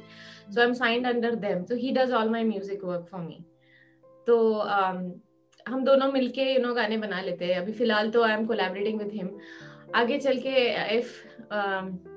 So 0.50 0.63
i'm 0.63 0.74
signed 0.75 1.08
under 1.08 1.36
them. 1.36 1.62
So 1.65 1.75
he 1.75 1.94
does 1.94 2.12
all 2.12 2.29
my 2.29 2.44
music 2.44 2.84
work 2.84 3.10
for 3.10 3.22
me. 3.22 3.38
So 4.27 4.39
um 4.77 5.00
हम 5.67 5.84
दोनों 5.86 6.12
मिलके 6.12 6.43
you 6.53 6.60
know 6.62 6.74
गाने 6.74 6.98
बना 6.98 7.22
लेते 7.22 7.45
हैं। 7.45 7.62
अभी 7.62 7.72
फ़िलहाल 7.74 8.10
तो 8.12 8.24
I 8.24 8.34
am 8.34 8.45
collaborating 8.45 9.00
with 9.00 9.12
him 9.13 9.29
आगे 9.95 10.17
चल 10.17 10.38
के 10.45 10.51
if 10.98 11.13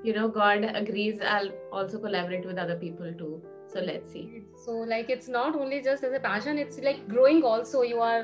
you 0.07 0.13
know 0.19 0.27
God 0.29 0.65
agrees 0.75 1.21
I 1.21 1.49
also 1.73 1.99
collaborate 1.99 2.45
with 2.45 2.59
other 2.59 2.77
people 2.79 3.13
too 3.13 3.29
so 3.73 3.81
let 3.85 4.05
see 4.07 4.21
so 4.65 4.83
like 4.85 5.11
it's 5.11 5.29
not 5.29 5.55
only 5.55 5.79
just 5.79 6.03
as 6.03 6.13
a 6.13 6.17
passion 6.17 6.59
it's 6.59 6.79
like 6.83 7.05
growing 7.09 7.45
also 7.45 7.83
you 7.83 7.99
are 7.99 8.23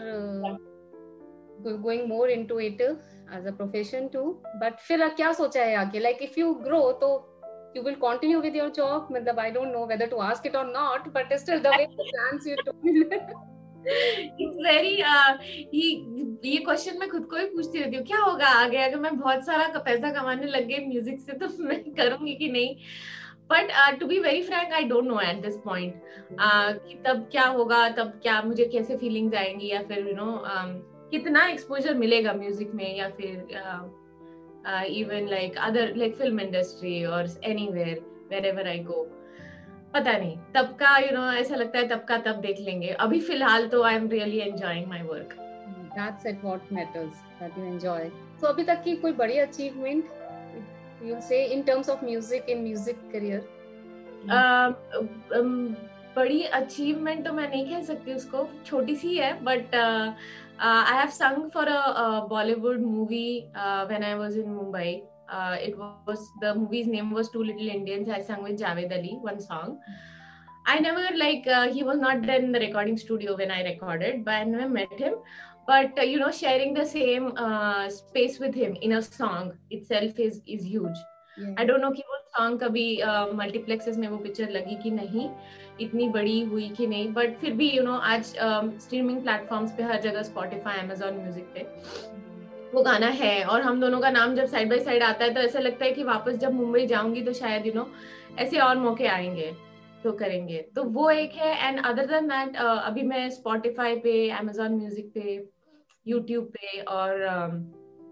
going 1.68 2.08
more 2.10 2.30
into 2.30 2.60
it 2.60 2.82
as 2.82 3.48
a 3.48 3.52
profession 3.52 4.08
too 4.08 4.24
but 4.64 4.80
फिर 4.88 5.08
क्या 5.08 5.32
सोचा 5.34 5.64
है 5.64 5.76
आगे? 5.76 6.00
Like 6.00 6.22
if 6.22 6.40
you 6.40 6.54
grow 6.68 6.92
तो 7.02 7.16
you 7.76 7.82
will 7.86 7.96
continue 8.02 8.42
with 8.44 8.54
your 8.58 8.70
job? 8.76 9.10
matlab 9.14 9.40
i 9.46 9.50
don't 9.56 9.74
know 9.78 9.82
whether 9.88 10.06
to 10.12 10.22
ask 10.28 10.46
it 10.50 10.54
or 10.56 10.64
not, 10.68 11.10
but 11.18 11.34
still 11.42 11.66
the 11.66 11.74
way 11.74 11.88
the 11.98 12.06
plans 12.12 12.48
you 12.52 12.56
told 12.64 12.84
me 12.90 13.55
very 13.86 14.96
uh, 14.98 15.34
ये 16.46 16.58
question 16.58 16.98
मैं 17.00 17.10
खुद 17.10 17.26
को 17.26 17.38
ही 17.38 17.46
पूछती 17.46 17.80
रहती 17.80 17.98
हूँ 17.98 18.06
क्या 18.06 18.20
होगा 18.20 18.48
आगे? 18.62 18.78
अगर 18.78 19.00
मैं 19.00 19.18
बहुत 19.18 19.46
सारा 19.46 19.68
पैसा 19.80 20.12
कमाने 20.12 20.48
लग 20.48 20.68
गई 20.68 20.86
म्यूज़िक 20.88 21.20
से 21.20 21.34
तो 21.34 21.48
मैं 21.64 21.84
करूँगी 21.94 22.34
कि 22.36 22.50
नहीं? 22.50 22.76
But 23.52 24.00
to 24.00 24.06
be 24.08 24.20
very 24.20 24.42
frank 24.42 24.74
I 24.74 24.84
don't 24.84 25.08
know 25.08 25.20
at 25.20 25.42
this 25.42 25.58
point 25.66 26.02
कि 26.40 27.02
तब 27.08 27.28
क्या 27.32 27.46
होगा 27.48 27.88
तब 27.90 28.20
क्या 28.24 28.42
मुझे 28.42 28.66
कैसे 28.66 28.98
फीलिंग्स 28.98 29.36
आएँगी 29.36 29.72
या 29.72 29.82
फिर 29.84 30.08
यू 30.08 30.16
नो 30.16 30.32
um, 30.32 30.72
कितना 31.12 31.46
एक्सपोजर 31.48 31.94
मिलेगा 31.94 32.34
म्यूज़िक 32.34 32.72
में 32.76 32.98
या 32.98 33.10
फिर 33.10 33.36
even 34.90 35.28
like 35.30 35.58
other 35.58 35.96
like 35.96 36.16
film 36.16 36.40
industry 36.40 37.04
और 37.06 37.28
any 37.44 37.68
where 37.72 38.00
where 38.30 38.46
ever 38.46 38.68
I 38.68 38.80
go 38.80 39.04
पता 39.96 40.18
नहीं 40.18 40.38
तब 40.56 40.76
का 40.80 40.98
यू 40.98 41.08
you 41.08 41.16
नो 41.16 41.22
know, 41.22 41.40
ऐसा 41.40 41.56
लगता 41.56 41.80
है 41.80 41.88
तब 41.88 42.04
का 42.04 42.18
तब 42.18 42.40
देख 42.42 42.60
लेंगे। 42.60 42.88
अभी 43.00 43.20
फ़िलहाल 43.22 43.68
तो 43.68 43.82
I 43.84 43.96
am 43.96 44.08
really 44.10 44.40
enjoying 44.40 44.88
my 44.88 45.04
work 45.04 45.36
that's 45.96 46.26
it 46.26 46.44
what 46.44 46.74
matters 46.74 47.24
that 47.42 47.58
you 47.58 47.66
enjoy 47.66 48.10
so 48.42 48.48
अभी 48.48 48.64
तक 48.64 48.84
की 48.84 48.96
कोई 48.96 49.12
बड़ी 49.12 49.38
achievement 49.40 50.10
you 51.04 51.20
say 51.22 51.44
in 51.46 51.62
terms 51.64 51.90
of 51.90 52.06
music 52.06 52.50
in 52.50 52.64
music 52.64 53.10
career 53.12 53.48
बड़ी 56.18 56.44
अचीवमेंट 56.44 57.26
तो 57.26 57.34
मैं 57.34 57.50
नहीं 57.50 57.66
कह 57.70 57.82
सकती 57.84 58.14
उसको 58.14 58.48
छोटी 58.66 58.96
सी 58.96 59.16
है 59.18 59.34
but 59.44 59.76
I 59.76 60.98
have 60.98 61.10
sung 61.14 61.50
for 61.52 61.68
a 61.68 62.20
Bollywood 62.30 62.82
movie 62.82 63.28
when 63.58 64.04
I 64.04 64.14
was 64.14 64.38
in 64.38 64.50
Mumbai 64.50 65.02
uh, 65.29 65.57
it 65.61 65.77
was 65.79 66.31
the 66.41 66.55
movie's 66.55 66.87
name 66.87 67.11
was 67.11 67.31
Two 67.31 67.43
Little 67.43 67.69
Indians. 67.69 68.09
I 68.09 68.21
sang 68.21 68.43
with 68.43 68.59
Javed 68.59 68.97
Ali 68.97 69.19
one 69.21 69.41
song. 69.41 69.79
I 70.67 70.79
never 70.79 71.05
like 71.17 71.47
uh, 71.47 71.69
he 71.69 71.83
was 71.83 71.99
not 71.99 72.23
there 72.23 72.39
in 72.39 72.53
the 72.53 72.61
recording 72.61 72.97
studio 72.97 73.37
when 73.37 73.51
I 73.51 73.63
recorded, 73.63 74.25
but 74.25 74.35
I 74.35 74.45
never 74.45 74.69
met 74.69 74.99
him. 74.99 75.15
But 75.67 75.99
uh, 75.99 76.03
you 76.03 76.19
know, 76.19 76.31
sharing 76.31 76.75
the 76.75 76.85
same 76.85 77.33
uh, 77.37 77.89
space 77.89 78.39
with 78.39 78.55
him 78.55 78.77
in 78.81 78.93
a 78.93 79.03
song 79.03 79.53
itself 79.71 80.19
is 80.19 80.43
is 80.47 80.65
huge. 80.65 81.01
Yeah. 81.39 81.55
I 81.59 81.65
don't 81.65 81.81
know 81.81 81.93
कि 81.93 82.03
वो 82.09 82.19
song 82.37 82.59
कभी 82.61 82.87
multiplexes 83.37 83.95
uh, 83.95 84.01
में 84.01 84.09
वो 84.09 84.17
picture 84.25 84.51
लगी 84.51 84.77
कि 84.83 84.91
नहीं 84.91 85.29
इतनी 85.87 86.09
बड़ी 86.17 86.41
हुई 86.51 86.69
कि 86.77 86.87
नहीं 86.87 87.13
बट 87.13 87.39
फिर 87.41 87.53
भी 87.61 87.71
यू 87.71 87.77
you 87.77 87.85
नो 87.85 87.93
know, 87.93 88.03
आज 88.03 88.25
स्ट्रीमिंग 88.83 89.17
um, 89.19 89.25
प्लेटफॉर्म्स 89.25 89.73
पे 89.77 89.83
हर 89.83 90.01
जगह 90.01 90.23
स्पॉटिफाई 90.23 90.79
अमेजोन 90.79 91.21
म्यूजिक 91.21 91.53
पे 91.55 91.67
वो 92.74 92.82
गाना 92.82 93.08
है 93.08 93.44
और 93.44 93.62
हम 93.62 93.80
दोनों 93.82 94.00
का 94.00 94.10
नाम 94.10 94.36
जब 94.36 94.46
साइड 94.46 94.70
बाय 94.70 94.80
साइड 94.80 95.04
आता 95.04 95.26
है 95.26 95.34
तो 95.34 95.42
ऐसा 95.42 95.60
लगता 95.60 95.86
है 95.86 95.92
कि 95.92 96.04
वापस 96.04 96.34
जब 96.34 96.54
मुंबई 96.54 96.86
जाऊँगी 96.86 97.22
तो 97.22 97.34
शायद 97.34 97.66
यू 97.68 97.74
नो 97.74 97.88
ऐसे 98.40 98.60
और 98.60 98.78
मौके 98.78 99.08
आएँगे 99.08 99.52
तो 100.04 100.12
करेंगे। 100.12 100.58
तो 100.76 100.84
वो 100.84 101.10
एक 101.10 101.32
है 101.32 101.68
एंड 101.68 101.86
अदर 101.86 102.06
देन 102.06 102.28
दैट 102.28 102.56
अभी 102.58 103.04
मैं 103.04 103.30
स्पॉटिफाई 103.30 103.96
पे 103.96 104.30
अमेजोन 104.30 104.72
म्यूज़िक 104.72 105.12
पे 105.16 105.50
यूट्यूब 106.08 106.46
पे 106.46 106.82
और 106.82 107.22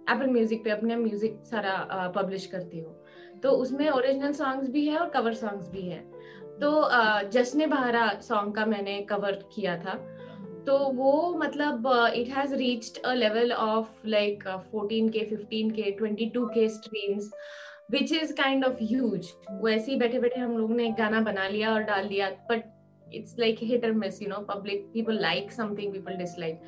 एप्पल 0.09 0.25
uh, 0.25 0.31
म्यूज़िक 0.31 0.63
पे 0.63 0.69
अपने 0.69 0.95
म्यूज़िक 0.95 1.39
सारा 1.45 2.11
पब्लिश 2.15 2.45
uh, 2.45 2.51
करती 2.51 2.79
हूँ। 2.79 2.95
तो 3.43 3.49
उसमें 3.49 3.89
ओरिजिनल 3.89 4.31
सॉन्ग्स 4.31 4.69
भी 4.69 4.87
है 4.87 4.97
और 4.97 5.09
कवर 5.09 5.33
सॉन्ग्स 5.33 5.69
भी 5.69 5.81
है। 5.81 5.99
तो 6.61 6.71
uh, 6.83 7.23
जश्न 7.31 7.69
बहारा 7.69 8.07
सॉन्ग 8.21 8.55
का 8.55 8.65
मैंने 8.65 9.01
कवर 9.01 9.31
किया 9.55 9.77
था। 9.77 9.93
तो 10.67 10.77
वो 10.93 11.33
मतलब 11.37 11.87
it 12.15 12.29
has 12.29 12.53
reached 12.55 13.01
a 13.05 13.13
level 13.13 13.51
of 13.51 14.07
like 14.07 14.43
14 14.75 15.09
के 15.11 15.25
15 15.29 15.71
के 15.71 15.91
22 15.99 16.47
के 16.53 16.67
streams 16.69 17.31
which 17.91 18.11
is 18.13 18.33
kind 18.33 18.65
of 18.65 18.77
huge 18.81 19.31
वो 19.51 19.69
ऐसे 19.69 19.91
ही 19.91 19.97
बैठे 19.97 20.19
बैठे 20.19 20.39
हम 20.39 20.57
लोग 20.57 20.71
ने 20.71 20.87
एक 20.87 20.93
गाना 20.93 21.21
बना 21.21 21.47
लिया 21.47 21.73
और 21.73 21.83
डाल 21.83 22.07
दिया 22.07 22.29
बट 22.49 22.63
इट्स 23.07 23.35
लाइक 23.39 23.57
हिट 23.61 23.85
और 23.85 23.91
miss 23.91 24.21
you 24.21 24.29
know 24.29 24.39
public 24.49 24.89
people 24.93 25.19
like 25.21 25.51
something 25.51 25.93
people 25.93 26.17
dislike 26.17 26.61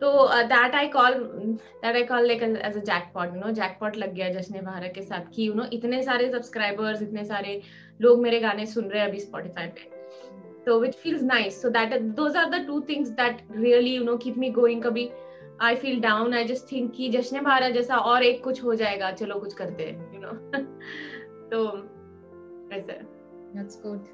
तो 0.00 0.12
that 0.42 0.74
I 0.74 0.88
call 0.88 1.14
that 1.14 1.94
I 1.96 2.04
call 2.04 2.26
like 2.26 2.42
as 2.42 2.76
a 2.76 2.80
jackpot 2.80 3.34
you 3.34 3.40
know 3.40 3.50
jackpot 3.50 3.96
लग 3.96 4.14
गया 4.14 4.28
जश्न 4.32 4.60
भारत 4.60 4.92
के 4.94 5.02
साथ 5.02 5.34
कि 5.34 5.48
यू 5.48 5.54
नो 5.54 5.64
इतने 5.72 6.02
सारे 6.02 6.30
सब्सक्राइबर्स 6.32 7.02
इतने 7.02 7.24
सारे 7.24 7.60
लोग 8.00 8.22
मेरे 8.22 8.40
गाने 8.40 8.66
सुन 8.66 8.84
रहे 8.84 9.02
हैं 9.02 9.08
अभी 9.08 9.20
स्पॉटिफाई 9.20 9.66
पे। 9.66 9.93
So 10.66 10.78
which 10.80 10.96
feels 10.96 11.22
nice 11.22 11.60
so 11.60 11.70
that 11.70 11.94
those 12.16 12.34
are 12.34 12.50
the 12.50 12.64
two 12.66 12.80
things 12.90 13.12
that 13.12 13.42
really 13.50 13.94
you 13.94 14.04
know 14.04 14.16
keep 14.18 14.36
me 14.36 14.50
going 14.50 14.82
kabhi 14.82 15.10
I 15.60 15.74
feel 15.76 16.00
down 16.00 16.34
I 16.34 16.44
just 16.46 16.68
think 16.68 16.94
कि 16.96 17.08
जश्न 17.10 17.42
भारत 17.44 17.74
जैसा 17.74 17.96
और 18.12 18.22
एक 18.24 18.42
कुछ 18.44 18.62
हो 18.64 18.74
जाएगा 18.74 19.10
चलो 19.22 19.38
कुछ 19.40 19.54
करते 19.54 19.84
हैं 19.84 20.12
you 20.12 20.22
know 20.24 20.34
तो 21.52 21.64
ऐसा 22.76 23.00
that's 23.54 23.82
good 23.86 24.12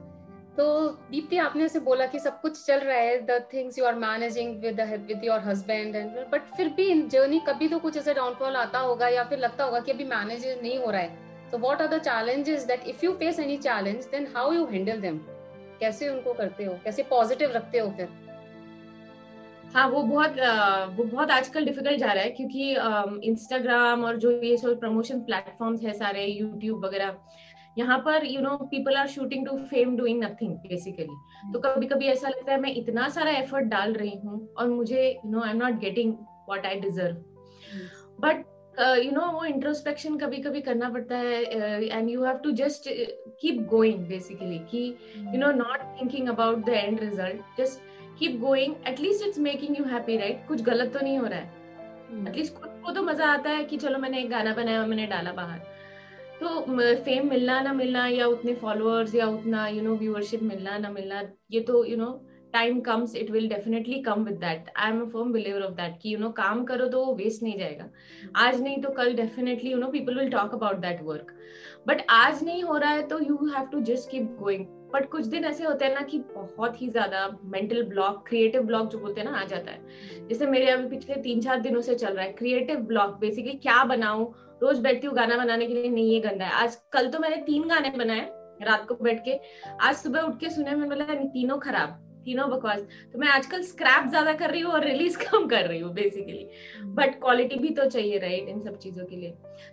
तो 0.56 0.66
दीप्ति 1.10 1.36
आपने 1.38 1.64
ऐसे 1.64 1.80
बोला 1.80 2.06
कि 2.06 2.18
सब 2.18 2.40
कुछ 2.40 2.64
चल 2.64 2.78
रहा 2.78 2.96
है 2.96 3.20
the 3.26 3.40
things 3.52 3.78
you 3.78 3.84
are 3.84 3.94
managing 3.94 4.60
with 4.62 4.80
with 5.06 5.24
your 5.24 5.40
husband 5.40 5.96
and 5.96 6.18
but 6.32 6.54
फिर 6.56 6.68
भी 6.76 6.86
इन 6.90 7.08
जर्नी 7.08 7.40
कभी 7.48 7.68
तो 7.68 7.78
कुछ 7.78 7.96
ऐसा 7.96 8.12
डाउनफॉल 8.12 8.56
आता 8.56 8.78
होगा 8.78 9.08
या 9.08 9.24
फिर 9.24 9.38
लगता 9.38 9.64
होगा 9.64 9.80
कि 9.80 9.92
अभी 9.92 10.04
मैनेज 10.04 10.46
नहीं 10.62 10.78
हो 10.78 10.90
रहा 10.90 11.00
है 11.00 11.28
so 11.52 11.58
what 11.58 11.80
are 11.80 11.88
the 11.88 11.98
challenges 11.98 12.64
that 12.66 12.86
if 12.86 13.02
you 13.02 13.12
face 13.20 13.38
any 13.44 13.58
challenge 13.58 14.04
then 14.10 14.26
how 14.34 14.50
you 14.52 14.66
handle 14.66 15.00
them 15.00 15.20
कैसे 15.80 16.08
उनको 16.08 16.32
करते 16.32 16.64
हो? 16.64 16.74
कैसे 16.84 17.02
पॉजिटिव 17.10 17.50
रखते 17.50 17.78
हो 17.78 17.90
फिर? 17.96 18.08
हाँ 19.74 19.86
वो 19.88 20.02
बहुत 20.02 20.36
वो 20.96 21.04
बहुत 21.04 21.30
आजकल 21.30 21.64
डिफ़िकल्ट 21.64 22.00
जा 22.00 22.12
रहा 22.12 22.22
है 22.24 22.30
क्योंकि 22.30 22.70
इंस्टाग्राम 23.28 24.04
और 24.04 24.16
जो 24.16 24.30
ये 24.32 24.56
सब 24.56 24.80
प्रमोशन 24.80 25.20
प्लेटफॉर्म्स 25.20 25.82
है 25.82 25.92
सारे 25.92 26.24
यूट्यूब 26.26 26.84
वगैरह 26.84 27.16
यहाँ 27.78 27.98
पर 27.98 28.24
you 28.26 28.40
know 28.40 28.56
people 28.70 28.96
are 28.96 29.08
shooting 29.08 29.46
to 29.46 29.56
fame 29.66 29.96
doing 29.96 30.22
nothing 30.24 30.54
basically 30.58 31.52
तो 31.52 31.58
कभी 31.58 31.86
कभी 31.86 32.06
ऐसा 32.06 32.28
लगता 32.28 32.52
है 32.52 32.60
मैं 32.60 32.72
इतना 32.74 33.08
सारा 33.08 33.30
एफर्ट 33.32 33.66
डाल 33.66 33.92
रही 33.92 34.16
हूँ 34.24 34.46
और 34.58 34.68
मुझे 34.68 35.08
you 35.08 35.30
know 35.30 35.42
I 35.42 35.50
am 35.50 35.56
not 35.56 35.78
getting 35.80 36.12
what 36.48 36.66
I 36.66 36.80
deserve 36.80 37.16
but 38.20 38.44
you 38.78 39.10
know 39.10 39.30
वो 39.32 39.44
इंट्रोस्पेक्शन 39.44 40.16
कभी 40.18 40.36
कभी 40.42 40.60
करना 40.60 40.88
पड़ता 40.90 41.16
है 41.16 41.42
and 41.88 42.10
you 42.10 42.24
have 42.24 42.36
to 42.36 42.50
just 42.50 42.88
keep 43.40 43.60
going 43.70 44.06
basically 44.08 44.58
कि 44.70 44.84
you 45.18 45.38
know 45.38 45.50
not 45.52 45.80
thinking 46.00 46.28
about 46.28 46.64
the 46.66 46.68
end 46.68 47.00
result 47.00 47.60
just 47.60 47.80
keep 48.18 48.38
going 48.40 48.74
at least 48.88 49.26
it's 49.26 49.38
making 49.38 49.78
you 49.78 49.84
happy 49.84 50.16
right 50.16 50.46
कुछ 50.48 50.62
गलत 50.62 50.92
तो 50.92 51.00
नहीं 51.00 51.18
हो 51.18 51.26
रहा 51.26 51.38
है। 51.38 51.58
At least 52.28 52.52
hmm. 52.52 52.62
खुद 52.62 52.80
को 52.84 52.92
तो 52.92 53.02
मज़ा 53.02 53.26
आता 53.26 53.50
है 53.50 53.64
कि 53.64 53.76
चलो 53.76 53.98
मैंने 53.98 54.20
एक 54.20 54.30
गाना 54.30 54.54
बनाया 54.54 54.86
मैंने 54.86 55.06
डाला 55.06 55.32
बाहर। 55.32 55.58
तो 56.40 56.60
फेम 57.04 57.28
मिलना 57.30 57.60
ना 57.60 57.72
मिलना 57.72 58.06
या 58.06 58.26
उतने 58.26 58.54
फॉलोअर्स 58.54 59.14
या 59.14 59.26
उतना 59.26 59.66
यू 59.68 59.82
नो 59.82 59.94
व्यूअरशिप 59.96 60.42
मिलना 60.42 60.78
ना 60.78 60.90
मिलना 60.90 61.22
ये 61.50 61.60
तो 61.60 61.84
you 61.84 61.96
you 61.96 61.98
know 61.98 62.10
know, 62.10 62.29
time 62.52 62.80
comes 62.80 63.14
it 63.16 63.30
will 63.30 63.48
definitely 63.48 64.00
come 64.02 64.24
with 64.24 64.38
that 64.38 64.70
I 64.76 64.90
am 64.90 65.00
a 65.00 65.04
firm 65.10 65.32
believer 65.32 65.62
of 65.62 65.74
that 65.74 65.98
कि 66.02 66.14
यू 66.14 66.18
नो 66.18 66.30
काम 66.38 66.64
करो 66.64 66.86
तो 66.86 67.04
वो 67.04 67.14
वेस्ट 67.14 67.42
नहीं 67.42 67.58
जाएगा। 67.58 67.88
आज 68.36 68.60
नहीं 68.62 68.80
तो 68.82 68.90
कल 68.90 69.14
definitely 69.14 69.70
you 69.70 69.78
know 69.78 69.88
people 69.88 70.18
will 70.18 70.30
talk 70.30 70.54
about 70.54 70.76
that 70.78 71.02
work 71.02 71.32
but 71.88 72.02
आज 72.10 72.44
नहीं 72.44 72.62
हो 72.62 72.76
रहा 72.76 72.90
है 72.90 73.06
तो 73.08 73.18
you 73.20 73.36
have 73.46 73.66
to 73.66 73.80
just 73.82 74.10
keep 74.10 74.36
going 74.40 74.66
but 74.92 75.08
कुछ 75.10 75.26
दिन 75.26 75.44
ऐसे 75.44 75.64
होते 75.64 75.84
हैं 75.84 75.94
ना 75.94 76.00
कि 76.02 76.18
बहुत 76.34 76.80
ही 76.82 76.88
ज़्यादा 76.88 77.28
मेंटल 77.44 77.82
ब्लॉक 77.88 78.24
क्रिएटिव 78.28 78.62
ब्लॉक 78.62 78.88
जो 78.90 78.98
बोलते 78.98 79.20
हैं 79.20 79.30
ना, 79.30 79.36
आ 79.36 79.44
जाता 79.44 79.70
है। 79.70 80.26
जैसे 80.28 80.46
मेरे 80.46 80.70
अभी 80.70 80.88
पिछले 80.88 81.16
तीन 81.22 81.40
चार 81.40 81.60
दिनों 81.60 81.80
से 81.80 81.94
चल 81.94 82.14
रहा 82.14 82.24
है 82.24 82.32
क्रिएटिव 82.32 82.80
ब्लॉक 82.86 83.16
बेसिकली 83.20 83.52
क्या 83.58 83.82
बनाऊँ? 83.84 84.26
रोज 84.62 84.78
बैठती 84.78 85.06
हूँ 85.06 85.14
गाना 85.16 85.36
बनाने 85.36 85.66
के 85.66 85.74
लिए, 85.74 85.90
नहीं, 85.90 86.10
ये 86.10 86.20
गंदा 86.20 86.44
है। 86.44 86.52
आज 86.54 86.76
कल 86.92 87.10
तो 87.10 87.18
मैंने 87.18 87.36
तीन 87.42 87.68
गाने 87.68 87.90
बनाए, 87.96 88.28
रात 88.62 88.86
को 88.88 88.94
बैठ 89.02 89.24
के। 89.24 89.38
आज 89.80 89.94
सुबह 89.96 90.20
उठ 90.20 90.38
के 90.40 90.50
सुने, 90.50 90.70
मैंने 90.70 90.94
बोला 90.94 91.14
तीनों 91.14 91.58
खराब। 91.58 91.98
यू 92.30 92.36
नो 92.36 92.46
बिकॉज़ 92.46 92.80
तो 93.12 93.18
मैं 93.18 93.28
आजकल 93.28 93.62
स्क्रैप 93.62 94.08
ज़्यादा 94.08 94.32
कर 94.32 94.50
रही 94.50 94.60
हूँ 94.60 94.72
और 94.72 94.84
रिलीज़ 94.84 95.18
कम 95.24 95.46
कर 95.46 95.66
रही 95.66 95.80
हूँ 95.80 95.92
बेसिकली 95.94 96.46
बट 96.94 97.14
क्वालिटी 97.20 97.56
भी 97.56 97.70
तो 97.70 97.84
चाहिए 97.90 98.18
राइट 98.18 98.48
इन 98.48 98.60
सब 98.60 98.78
चीज़ों 98.78 99.04
के 99.04 99.16
लिए। 99.16 99.30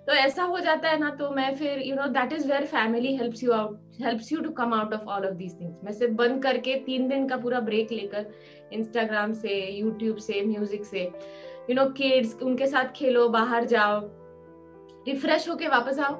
तो 0.08 0.14
ऐसा 0.14 0.44
हो 0.44 0.60
जाता 0.60 0.90
है 0.90 1.00
ना 1.00 1.10
तो 1.10 1.30
मैं 1.30 1.56
फिर 1.56 1.82
you 1.82 1.96
know 1.96 2.08
that 2.08 2.34
is 2.34 2.48
where 2.48 2.66
family 2.66 3.16
helps 3.18 3.44
you 3.44 3.52
out 3.52 4.02
helps 4.02 4.32
you 4.32 4.40
to 4.42 4.50
come 4.52 4.74
out 4.74 4.94
of 4.94 5.08
all 5.08 5.26
of 5.26 5.34
these 5.34 5.60
things 5.62 5.84
मैं 5.84 5.92
सिर्फ़ 5.92 6.14
बंद 6.14 6.42
करके 6.44 6.76
तीन 6.86 7.08
दिन 7.08 7.28
का 7.28 7.38
पूरा 7.38 7.60
ब्रेक 7.60 7.92
लेकर 7.92 8.32
इंस्टाग्राम 8.74 9.34
से 9.34 9.60
यूट्यूब 9.72 10.18
से 10.18 10.42
म्यूज़िक 10.46 10.86
से 10.86 11.04
यू 11.70 11.76
नो 11.76 11.86
किड्स 11.92 12.36
उनके 12.44 12.68
साथ 12.68 12.92
खेलो 12.96 13.28
बाहर 13.30 13.66
जाओ 13.66 14.00
रिफ्रेश 15.08 15.48
होके 15.50 15.68
वापस 15.68 16.00
आओ. 16.00 16.16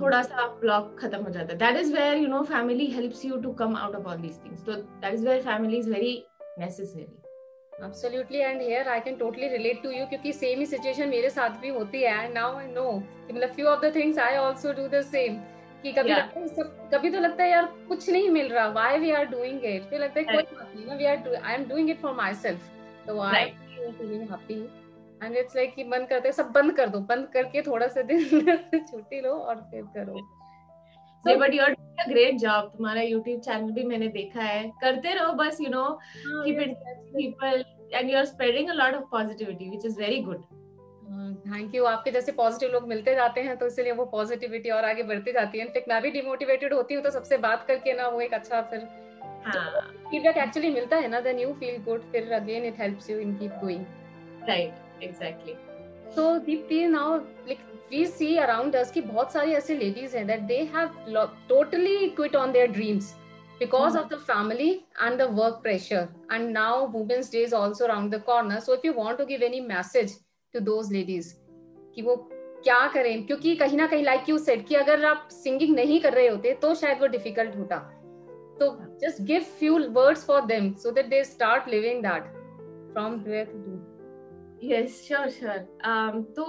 थोड़ा 0.00 0.22
सा 0.22 0.46
ब्लॉक 0.60 0.96
खत्म 1.00 1.22
हो 1.22 1.30
जाता 1.30 1.52
है। 1.52 1.58
That 1.58 1.80
is 1.80 1.94
where 1.94 2.16
you 2.16 2.28
know 2.28 2.42
family 2.44 2.86
helps 2.92 3.24
you 3.24 3.36
to 3.42 3.52
come 3.62 3.76
out 3.76 3.94
of 3.96 4.06
all 4.06 4.20
these 4.20 4.44
things 4.44 4.64
तो 4.64 4.72
that 4.74 5.12
is 5.14 5.26
where 5.28 5.42
family 5.42 5.78
is 5.78 5.90
very 5.90 6.14
necessary 6.58 7.06
Absolutely, 7.72 8.42
and 8.42 8.60
here 8.60 8.84
I 8.86 9.00
can 9.00 9.16
totally 9.18 9.48
relate 9.52 9.78
to 9.84 9.92
you 9.92 10.06
क्योंकि 10.08 10.32
same 10.32 10.58
ही 10.58 10.66
situation 10.66 11.08
मेरे 11.08 11.30
साथ 11.30 11.58
भी 11.60 11.68
होती 11.68 12.02
है 12.02 12.24
and 12.24 12.34
now 12.34 12.56
I 12.58 12.66
know 12.66 12.90
कि 13.26 13.32
मतलब 13.32 13.54
few 13.54 13.66
of 13.66 13.80
the 13.80 13.94
things 13.94 14.18
I 14.18 14.34
also 14.34 14.72
do 14.72 14.86
the 14.88 15.00
same 15.04 15.38
कि 15.82 15.92
कभी 15.92 16.10
yeah. 16.10 16.18
लगता 16.18 16.40
है 16.40 16.48
सब 16.48 16.90
कभी 16.92 17.10
तो 17.10 17.20
लगता 17.20 17.44
है 17.44 17.50
यार 17.50 17.64
कुछ 17.88 18.08
नहीं 18.10 18.28
मिल 18.30 18.48
रहा 18.48 18.66
why 18.68 18.98
we 18.98 19.10
are 19.10 19.24
doing 19.26 19.64
it 19.64 19.88
फिर 19.90 20.00
लगता 20.00 20.20
है 20.20 20.24
कोई 20.24 20.56
बात 20.56 20.74
नहीं 20.74 20.86
ना 20.86 20.94
we 20.94 21.04
are 21.04 21.34
I 21.34 21.54
am 21.54 21.64
doing 21.68 21.90
it 21.90 22.00
for 22.02 22.14
myself 22.44 22.70
तो 23.06 23.20
I 23.20 23.42
am 23.42 23.92
feeling 23.92 24.22
happy 24.30 24.60
and 25.22 25.36
it's 25.36 25.56
like 25.56 25.74
कि 25.74 25.84
बंद 25.84 26.08
करते 26.08 26.32
सब 26.32 26.50
बंद 26.52 26.76
कर 26.76 26.88
दो। 26.88 27.00
बंद 27.08 27.28
करके 27.32 27.62
थोड़ा 27.62 27.88
सा 27.88 28.02
दिन 28.02 28.24
छुट्टी 28.90 29.20
लो 29.20 29.32
और 29.32 29.60
फिर 29.70 29.82
करो। 29.96 30.20
So, 31.24 31.36
but 31.40 31.54
you 31.54 31.62
are 31.62 31.70
doing 31.70 31.98
a 32.00 32.08
great 32.08 32.38
job 32.38 32.70
तुम्हारा 32.76 33.02
YouTube 33.02 33.40
चैनल 33.40 33.70
भी 33.72 33.84
मैंने 33.84 34.08
देखा 34.08 34.42
है। 34.42 34.62
करते 34.80 35.14
रहो 35.14 35.32
बस 35.34 35.58
you 35.60 35.68
know 35.70 35.84
keep 36.16 36.60
it 36.60 36.76
people 37.14 37.64
and 37.94 38.10
you 38.10 38.16
are 38.18 38.24
spreading 38.24 38.70
a 38.70 38.72
lot 38.74 38.94
of 38.94 39.04
positivity 39.12 39.68
which 39.68 39.86
is 39.86 40.00
very 40.00 40.18
good 40.22 40.42
thank 41.46 41.74
you 41.74 41.84
आपके 41.84 42.10
जैसे 42.10 42.32
पॉजिटिव 42.32 42.70
लोग 42.70 42.88
मिलते 42.88 43.14
जाते 43.14 43.40
हैं 43.40 43.56
तो 43.56 43.66
इसलिए 43.66 43.92
वो 43.92 44.04
पॉजिटिविटी 44.06 44.70
और 44.70 44.84
आगे 44.84 45.02
बढ़ती 45.02 45.32
जाती 45.32 45.58
है। 45.58 45.64
इनफेक्ट 45.64 45.88
मैं 45.88 46.00
भी 46.02 46.10
डिमोटिवेटेड 46.10 46.74
होती 46.74 46.94
हूँ 46.94 47.02
तो 47.04 47.10
सबसे 47.10 47.36
बात 47.38 47.64
करके 47.66 47.92
ना 47.92 48.08
वो 48.08 48.20
एक 48.20 48.34
अच्छा 48.34 48.62
फिर 48.70 48.80
फीडबैक 50.10 50.36
एक्चुअली 50.38 50.70
मिलता 50.70 50.96
है 50.96 51.08
ना 51.08 51.20
देन 51.20 51.38
यू 51.38 51.52
फील 51.60 51.82
गुड 51.84 52.10
फिर 52.12 52.32
again 52.32 52.64
it 52.64 52.80
helps 52.80 53.10
you 53.10 53.18
in 53.18 53.36
keep 53.38 53.58
going 53.60 53.84
right 54.48 54.81
exactly 55.08 55.56
so 56.16 56.24
deepti 56.48 56.80
now 56.94 57.08
like 57.46 57.62
we 57.90 58.04
see 58.06 58.32
around 58.44 58.78
us 58.82 58.94
ki 58.96 59.02
bahut 59.10 59.34
sari 59.36 59.58
aise 59.60 59.72
ladies 59.82 60.16
hain 60.18 60.30
that 60.32 60.46
they 60.52 60.62
have 60.76 60.96
totally 61.52 61.98
quit 62.20 62.38
on 62.42 62.56
their 62.56 62.72
dreams 62.78 63.12
because 63.58 63.94
mm-hmm. 63.94 64.02
of 64.02 64.10
the 64.10 64.20
family 64.32 64.70
and 65.06 65.24
the 65.24 65.28
work 65.40 65.62
pressure 65.62 66.04
and 66.30 66.52
now 66.58 66.74
women's 66.98 67.30
day 67.36 67.44
is 67.50 67.56
also 67.60 67.88
around 67.88 68.16
the 68.16 68.22
corner 68.30 68.60
so 68.68 68.78
if 68.80 68.90
you 68.90 68.94
want 69.00 69.22
to 69.24 69.26
give 69.32 69.48
any 69.50 69.64
message 69.72 70.18
to 70.54 70.66
those 70.70 70.92
ladies 70.98 71.34
कि 71.94 72.02
वो 72.02 72.14
क्या 72.64 72.86
करें 72.94 73.26
क्योंकि 73.26 73.54
कहीं 73.56 73.76
ना 73.76 73.86
कहीं 73.86 74.04
like 74.04 74.28
you 74.28 74.38
said 74.38 74.66
कि 74.66 74.74
अगर 74.74 75.04
आप 75.04 75.28
सिंगिंग 75.32 75.74
नहीं 75.76 76.00
कर 76.00 76.12
रहे 76.14 76.28
होते 76.28 76.52
तो 76.62 76.74
शायद 76.74 77.00
वो 77.00 77.06
डिफ़िकल्ट 77.14 77.56
होता 77.56 77.78
तो 78.60 78.70
just 79.02 79.22
give 79.30 79.42
few 79.58 79.78
words 80.00 80.24
for 80.26 80.44
them 80.46 80.72
so 80.82 80.90
that 80.98 81.06
they 81.08 81.22
start 81.24 81.68
living 81.68 82.02
that 82.02 82.32
from 82.92 83.14
where 83.26 83.44
to 83.46 83.58
do 83.66 83.76
yes 84.62 85.00
sure 85.06 85.28
sure 85.30 85.58
तो 86.36 86.44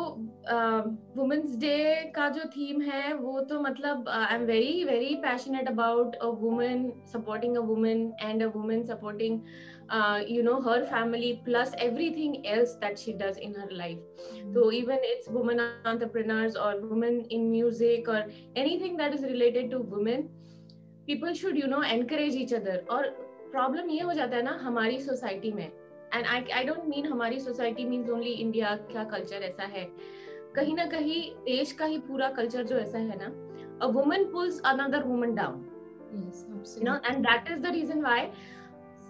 वुमेंस 1.15 1.45
uh, 1.45 1.59
डे 1.59 2.11
का 2.15 2.27
जो 2.29 2.43
थीम 2.49 2.81
है 2.81 3.13
वो 3.13 3.39
तो 3.49 3.59
मतलब 3.59 4.09
I 4.09 4.35
am 4.35 4.41
very 4.45 4.83
very 4.83 5.15
passionate 5.23 5.67
about 5.67 6.15
a 6.15 6.27
women 6.41 6.91
supporting 7.13 7.57
a 7.57 7.61
women 7.69 8.11
and 8.21 8.43
a 8.43 8.47
women 8.55 8.83
supporting 8.85 9.39
you 10.29 10.43
know 10.43 10.59
her 10.67 10.83
family 10.85 11.31
plus 11.45 11.73
everything 11.79 12.35
else 12.45 12.75
that 12.81 12.97
she 12.97 13.13
does 13.23 13.39
in 13.39 13.55
her 13.59 13.71
life 13.73 14.53
तो 14.53 14.69
even 14.73 15.11
it's 15.11 15.29
women 15.31 15.59
entrepreneurs 15.59 16.57
और 16.57 16.81
women 16.81 17.19
in 17.31 17.49
music 17.49 18.09
और 18.09 18.31
anything 18.57 18.97
that 18.97 19.13
is 19.13 19.25
related 19.25 19.71
to 19.71 19.79
women 19.89 20.27
people 21.07 21.33
should 21.35 21.57
you 21.57 21.67
know 21.67 21.83
encourage 21.91 22.37
each 22.41 22.53
other 22.53 22.85
और 22.89 23.09
problem 23.51 23.89
ये 23.89 24.01
हो 24.01 24.13
जाता 24.13 24.35
है 24.37 24.43
ना 24.43 24.59
हमारी 24.61 24.99
सोसाइटी 25.01 25.51
में 25.51 25.71
and 26.15 26.25
I 26.25 26.43
I 26.53 26.63
don't 26.63 26.83
mean 26.87 27.05
हमारी 27.05 27.39
सोसाइटी 27.39 27.85
मीन्स 27.85 28.09
ओनली 28.09 28.31
इंडिया 28.31 28.75
का 28.93 29.03
कल्चर 29.11 29.43
ऐसा 29.43 29.63
है। 29.63 29.87
कहीं 30.55 30.75
ना 30.75 30.85
कहीं 30.85 31.21
देश 31.45 31.71
का 31.71 31.85
ही 31.85 31.97
पूरा 32.07 32.29
कल्चर 32.31 32.63
जो 32.63 32.77
ऐसा 32.77 32.97
है 32.97 33.17
ना 33.19 33.31
a 33.81 33.89
woman 33.91 34.23
pulls 34.31 34.61
another 34.65 35.03
woman 35.03 35.33
down 35.35 35.65
you 36.77 36.83
know 36.83 36.95
and 37.05 37.25
that 37.27 37.51
is 37.51 37.61
the 37.61 37.73
reason 37.73 38.01
why 38.01 38.27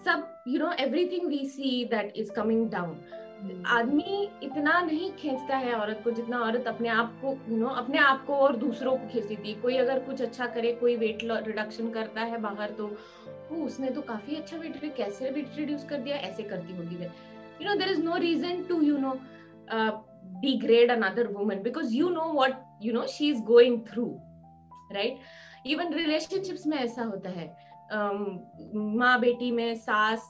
सब 0.05 0.43
you 0.47 0.59
know 0.59 0.71
everything 0.79 1.27
we 1.27 1.45
see 1.47 1.83
that 1.91 2.13
is 2.15 2.31
coming 2.31 2.69
down 2.71 2.95
आदमी 3.67 4.29
इतना 4.43 4.79
नहीं 4.81 5.11
खींचता 5.11 5.55
है 5.57 5.73
औरत 5.73 6.01
को 6.03 6.11
जितना 6.11 6.39
औरत 6.39 6.67
अपने 6.67 6.89
आप 6.89 7.19
को 7.21 7.31
यू 7.49 7.57
नो 7.57 7.67
अपने 7.67 7.97
आप 7.99 8.25
को 8.25 8.35
और 8.35 8.55
दूसरों 8.57 8.95
को 8.97 9.07
खींचती 9.07 9.35
थी। 9.35 9.53
कोई 9.61 9.77
अगर 9.77 9.99
कुछ 9.99 10.21
अच्छा 10.21 10.45
करे 10.47 10.71
कोई 10.73 10.95
वेट 10.95 11.23
रिडक्शन 11.23 11.89
करता 11.89 12.21
है 12.21 12.37
बाहर 12.41 12.71
तो 12.71 12.87
वो 13.51 13.65
उसने 13.65 13.89
तो 13.91 14.01
काफ़ी 14.01 14.35
अच्छा 14.35 14.57
वेट 14.57 14.95
कैसे 14.97 15.29
वेट 15.31 15.57
रिड्यूस 15.57 15.85
कर 15.89 15.97
दिया? 15.97 16.15
ऐसे 16.17 16.43
करती 16.43 16.75
होगी 16.75 16.95
वे 16.95 17.05
you 17.05 17.69
know 17.69 17.75
there 17.79 17.91
is 17.91 18.01
no 18.03 18.17
reason 18.27 18.63
to 18.69 18.81
you 18.81 18.97
know 18.97 19.15
degrade 20.43 20.91
another 20.93 21.23
woman 21.33 21.59
because 21.63 21.91
you 21.95 22.09
know 22.13 22.27
what 22.37 22.55
you 22.85 22.93
know 22.93 23.03
she 23.07 23.27
is 23.33 23.41
going 23.49 23.75
through 23.89 24.11
right? 24.95 25.19
Even 25.73 25.93
relationships 25.97 26.65
में 26.67 26.77
ऐसा 26.77 27.03
होता 27.03 27.29
है। 27.29 27.45
माँ 28.99 29.19
बेटी 29.19 29.51
में 29.51 29.75
सास 29.75 30.29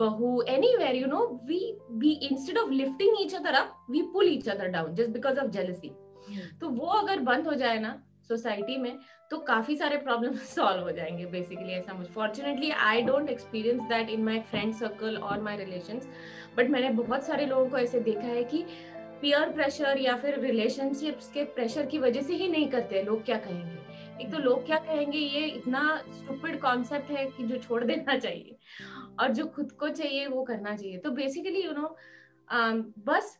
बहू 0.00 0.40
anywhere 0.48 0.96
you 0.96 1.06
know 1.06 1.26
we 1.44 1.58
we 2.00 2.10
instead 2.28 2.58
of 2.58 2.70
lifting 2.70 3.16
each 3.20 3.34
other 3.34 3.54
up 3.54 3.86
we 3.90 4.02
pull 4.12 4.28
each 4.28 4.48
other 4.48 4.68
down 4.76 4.94
just 4.94 5.10
because 5.10 5.38
of 5.38 5.50
jealousy 5.56 5.90
तो 6.60 6.68
वो 6.68 6.86
अगर 6.98 7.20
बंद 7.30 7.46
हो 7.48 7.54
जाए 7.62 7.78
ना 7.78 7.94
सोसाइटी 8.28 8.76
में 8.76 8.92
तो 9.30 9.38
काफ़ी 9.38 9.76
सारे 9.76 9.96
प्रॉब्लम 9.96 10.34
सॉल्व 10.34 10.82
हो 10.84 10.90
जाएँगे 10.90 11.26
बेसिकली 11.26 11.72
ऐसा 11.72 11.92
मुझे। 11.92 12.12
Fortunately 12.12 12.70
I 12.70 13.02
don't 13.02 13.28
experience 13.28 13.82
that 13.82 14.08
in 14.10 14.24
my 14.24 14.40
friend 14.40 14.74
circle 14.74 15.16
और 15.16 15.42
माई 15.42 15.56
रिलेशन 15.56 16.00
बट 16.56 16.70
मैंने 16.70 16.90
बहुत 16.90 17.24
सारे 17.24 17.46
लोगों 17.46 17.68
को 17.70 17.78
ऐसे 17.78 18.00
देखा 18.00 18.26
है 18.28 18.44
कि 18.44 18.64
पियर 19.20 19.50
प्रेशर 19.50 19.98
या 19.98 20.16
फिर 20.16 20.38
रिलेशनशिप्स 20.40 21.30
के 21.32 21.44
प्रेशर 21.44 21.86
की 21.86 21.98
वजह 21.98 22.20
से 22.20 22.34
ही 22.34 22.48
नहीं 22.48 22.68
करते 22.68 23.02
लोग 23.02 23.24
क्या 23.24 23.36
कहेंगे? 23.36 23.78
एक 24.24 24.30
तो 24.32 24.38
लोग 24.38 24.66
क्या 24.66 24.76
कहेंगे, 24.78 25.18
ये 25.18 25.46
इतना 25.46 26.02
स्टूपिड 26.10 26.60
कॉन्सेप्ट 26.60 27.10
है 27.10 27.26
कि 27.26 27.44
जो 27.44 27.56
छोड़ 27.56 27.84
देना 27.84 28.18
चाहिए 28.18 28.56
और 29.20 29.32
जो 29.32 29.46
खुद 29.46 29.72
को 29.72 29.88
चाहिए 29.88 30.26
वो 30.26 30.42
करना 30.42 30.76
चाहिए। 30.76 30.98
तो 30.98 31.10
बेसिकली 31.10 31.62
यू 31.62 31.72
नो 31.72 31.96
बस 33.06 33.39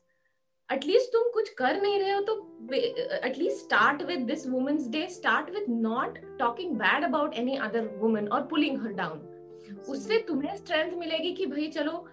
एटलीस्ट 0.71 1.13
तुम 1.13 1.31
कुछ 1.35 1.49
कर 1.49 1.81
नहीं 1.83 1.99
रहे 2.01 2.13
हो 2.13 2.21
तो 2.21 2.35
at least 2.73 3.59
start 3.59 4.03
with 4.03 4.21
this 4.27 4.47
women's 4.49 4.89
day 4.89 5.07
start 5.11 5.51
with 5.51 5.65
not 5.69 6.19
talking 6.39 6.75
bad 6.77 7.05
about 7.05 7.35
any 7.35 7.57
other 7.59 7.87
woman 7.99 8.29
और 8.29 8.47
पुलिंग 8.47 8.81
हर 8.83 8.93
डाउन 8.93 9.19
उससे 9.89 10.19
तुम्हें 10.29 10.57
स्ट्रेंथ 10.57 10.93
मिलेगी 10.99 11.33
कि 11.33 11.47
भाई 11.47 11.67
चलो 11.69 12.05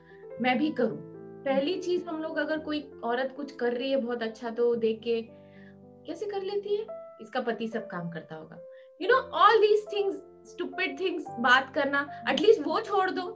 मैं 0.42 0.58
भी 0.58 0.70
करूँ। 0.72 0.98
पहली 1.46 1.78
चीज़ 1.82 2.06
हम 2.06 2.22
लोग 2.22 2.38
अगर 2.38 2.60
कोई 2.60 2.80
औरत 3.04 3.34
कुछ 3.38 3.52
कर 3.56 3.74
रही 3.74 3.90
है 3.92 3.98
बहुत 3.98 4.24
अच्छा 4.24 4.50
तो 4.50 4.76
देख 4.76 5.00
के 5.04 5.22
कैसे 5.22 6.26
कर 6.26 6.42
लेती 6.42 6.76
है? 6.76 6.86
इसका 7.22 7.42
पति 7.42 7.68
सब 7.68 7.88
काम 7.88 8.10
करता 8.12 8.36
होगा। 8.36 8.60
You 9.02 9.08
know 9.08 9.18
all 9.40 9.60
these 9.62 9.86
things 9.94 10.16
stupid 10.52 11.00
things 11.00 11.26
बात 11.40 11.74
करना 11.76 12.08
एटलीस्ट 12.30 12.62
वो 12.68 12.80
छोड़ 12.82 13.10
दो। 13.12 13.30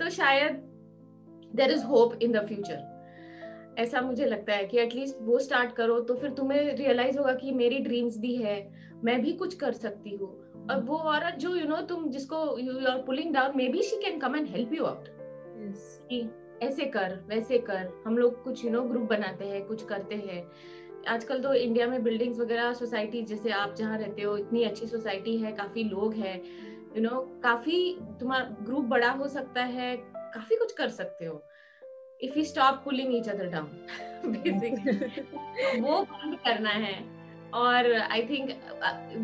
तो 0.00 0.10
शायद 0.10 0.60
there 1.54 1.70
is 1.70 1.84
hope 1.84 2.18
in 2.22 2.32
the 2.32 2.46
future 2.46 2.92
ऐसा 3.78 4.00
मुझे 4.00 4.26
लगता 4.26 4.54
है 4.54 4.64
कि 4.64 4.78
एटलीस्ट 4.78 5.16
वो 5.20 5.38
स्टार्ट 5.38 5.72
करो 5.72 6.00
तो 6.00 6.14
फिर 6.14 6.30
तुम्हें 6.30 6.74
रियलाइज़ 6.76 7.18
होगा 7.18 7.32
कि 7.34 7.52
मेरी 7.52 7.78
ड्रीम्स 7.78 8.18
भी 8.18 8.34
है 8.36 8.72
मैं 9.04 9.20
भी 9.22 9.32
कुछ 9.32 9.54
कर 9.54 9.72
सकती 9.72 10.14
हूँ। 10.16 10.30
और 10.70 10.80
वो 10.80 10.96
औरत 10.96 11.34
जो 11.34 11.48
यू 11.48 11.60
you 11.60 11.68
नो 11.68 11.76
know, 11.76 11.88
तुम 11.88 12.10
जिसको 12.10 12.58
you 12.58 12.86
are 12.86 13.02
pulling 13.02 13.32
down 13.34 13.56
maybe 13.68 13.82
she 13.82 13.96
can 13.96 14.18
come 14.18 14.36
and 14.36 14.46
help 14.46 14.72
you 14.72 14.84
out 14.84 15.08
ऐसे 16.62 16.84
कर 16.84 17.18
वैसे 17.28 17.58
कर 17.58 18.02
हम 18.06 18.18
लोग 18.18 18.42
कुछ 18.44 18.64
यू 18.64 18.70
नो 18.70 18.82
ग्रुप 18.82 19.02
बनाते 19.02 19.44
हैं 19.44 19.64
कुछ 19.66 19.84
करते 19.84 20.14
हैं। 20.14 20.42
आजकल 21.08 21.42
तो 21.42 21.54
इंडिया 21.54 21.86
में 21.86 22.02
बिल्डिंग्स 22.02 22.38
वगैरह 22.38 22.72
सोसाइटी 22.72 23.22
जैसे 23.22 23.50
आप 23.50 23.74
जहाँ 23.78 23.98
रहते 23.98 24.22
हो 24.22 24.36
इतनी 24.36 24.62
अच्छी 24.64 24.86
सोसाइटी 24.86 25.36
है 25.36 25.52
काफ़ी 25.52 25.84
लोग 25.84 26.14
हैं। 26.14 26.42
यू 26.96 27.02
नो 27.02 27.20
काफ़ी 27.42 27.98
तुम्हारा 28.20 28.56
ग्रुप 28.62 28.84
बड़ा 28.84 29.10
हो 29.10 29.28
सकता 29.28 29.62
है 29.62 29.96
काफ़ी 30.14 30.56
कुछ 30.56 30.72
कर 30.72 30.88
सकते 30.88 31.24
हो। 31.24 31.42
If 32.24 32.38
you 32.38 32.44
stop 32.44 32.80
pulling 32.84 33.14
each 33.16 33.28
other 33.28 33.48
down 33.50 33.68
basically 34.26 35.80
वो 35.80 36.00
बंद 36.02 36.38
करना 36.46 36.70
है। 36.86 36.94
और 37.54 37.92
I 37.94 38.22
think 38.28 38.50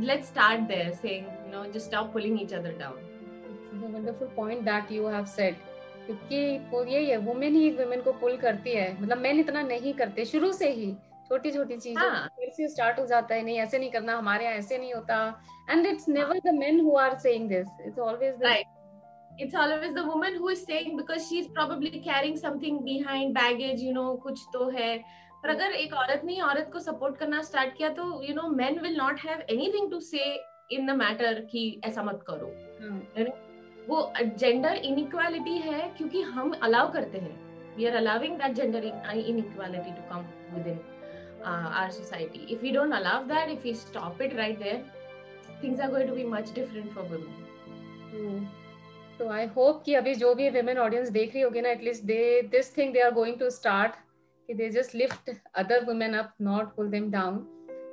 let's 0.04 0.28
start 0.28 0.60
there 0.68 0.92
saying 0.94 1.26
you 1.26 1.52
know 1.52 1.64
just 1.66 1.86
stop 1.86 2.12
pulling 2.12 2.40
each 2.42 2.54
other 2.54 2.78
down 2.78 2.96
wonderful 3.84 4.28
point 4.36 4.62
that 4.64 4.92
you 4.92 5.06
have 5.08 5.24
said 5.36 5.54
क्योंकि 6.06 6.94
यही 6.94 7.06
है 7.06 7.16
वुमेन 7.18 7.54
ही 7.54 7.70
वुमेन 7.72 8.00
को 8.02 8.12
पुल 8.20 8.36
करती 8.36 8.70
है। 8.70 8.90
मतलब 9.00 9.18
मैन 9.18 9.40
इतना 9.40 9.62
नहीं 9.62 9.92
करते 9.94 10.24
शुरू 10.24 10.52
से 10.52 10.70
ही। 10.70 10.92
छोटी 11.28 11.50
छोटी 11.52 11.76
चीज़ें 11.76 12.02
हाँ. 12.02 12.28
फिर 12.36 12.48
से 12.52 12.68
स्टार्ट 12.68 12.98
हो 12.98 13.04
जाता 13.06 13.34
है 13.34 13.42
नहीं 13.42 13.58
ऐसे 13.60 13.78
नहीं 13.78 13.90
करना 13.90 14.16
हमारे 14.16 14.44
यहाँ 14.44 14.56
ऐसे 14.56 14.78
नहीं 14.78 14.92
होता। 14.94 15.16
And 15.70 15.86
it's 15.86 16.08
never 16.08 16.38
the 16.46 16.54
men 16.54 16.80
who 16.80 16.96
are 16.98 17.18
saying 17.18 17.48
this 17.48 17.66
it's 17.86 17.98
always 17.98 18.34
the 18.36 18.54
it's 19.40 19.54
always 19.54 19.94
the 19.94 20.04
woman 20.04 20.34
who 20.34 20.48
is 20.48 20.62
saying 20.62 20.96
because 20.96 21.26
she's 21.26 21.48
probably 21.48 22.00
carrying 22.00 22.36
something 22.36 22.84
behind 22.84 23.34
baggage 23.34 23.80
you 23.80 23.92
know 23.94 24.08
कुछ 24.22 24.46
तो 24.52 24.68
है 24.70 24.96
पर 25.42 25.48
अगर 25.48 25.72
एक 25.74 25.94
औरत 25.94 26.22
ने 26.24 26.40
औरत 26.42 26.70
को 26.72 26.80
सपोर्ट 26.80 27.16
करना 27.18 27.42
स्टार्ट 27.42 27.76
किया 27.76 27.88
तो 27.98 28.04
you 28.24 28.34
know 28.34 28.48
men 28.56 28.80
will 28.80 28.96
not 28.96 29.20
have 29.20 29.44
anything 29.50 29.90
to 29.90 30.00
say 30.08 30.24
in 30.72 30.86
the 30.86 30.96
matter 30.96 31.40
कि 31.52 31.62
ऐसा 31.84 32.02
मत 32.02 32.24
करो 32.28 32.52
you 33.16 33.26
know? 33.26 33.34
वो 33.88 34.12
जेंडर 34.38 34.76
इनइक्वालिटी 34.84 35.56
है 35.58 35.80
क्योंकि 35.96 36.22
हम 36.34 36.52
अलाउ 36.62 36.92
करते 36.92 37.18
हैं 37.18 37.34
we 37.76 37.86
are 37.86 37.94
allowing 37.96 38.36
that 38.38 38.56
gender 38.56 38.84
inequality 38.84 39.90
to 39.90 40.08
come 40.14 40.26
within 40.66 40.80
our 41.42 41.90
society 41.90 42.40
if 42.54 42.64
we 42.64 42.70
don't 42.72 42.92
allow 42.92 43.12
that 43.28 43.52
if 43.52 43.62
we 43.66 43.72
stop 43.74 44.18
it 44.20 44.34
right 44.38 44.58
there 44.62 44.80
things 45.62 45.80
are 45.80 45.88
going 45.88 46.06
to 46.06 46.16
be 46.16 46.24
much 46.32 46.50
different 46.58 46.92
for 46.96 47.04
women 47.12 48.48
तो 49.20 49.28
I 49.28 49.46
hope 49.46 49.82
कि 49.86 49.94
अभी 49.94 50.14
जो 50.14 50.34
भी 50.34 50.48
women 50.50 50.78
audience 50.78 51.08
देख 51.10 51.34
रही 51.34 51.42
होगी 51.42 51.60
ना 51.60 51.70
at least 51.70 52.04
they 52.04 52.20
this 52.50 52.76
thing 52.76 52.92
they 52.92 53.00
are 53.00 53.10
going 53.14 53.38
to 53.38 53.48
start 53.50 53.94
कि 54.48 54.54
they 54.54 54.68
just 54.70 54.94
lift 54.94 55.30
other 55.54 55.84
women 55.84 56.14
up 56.18 56.32
not 56.42 56.74
pull 56.76 56.88
them 56.90 57.10
down 57.10 57.34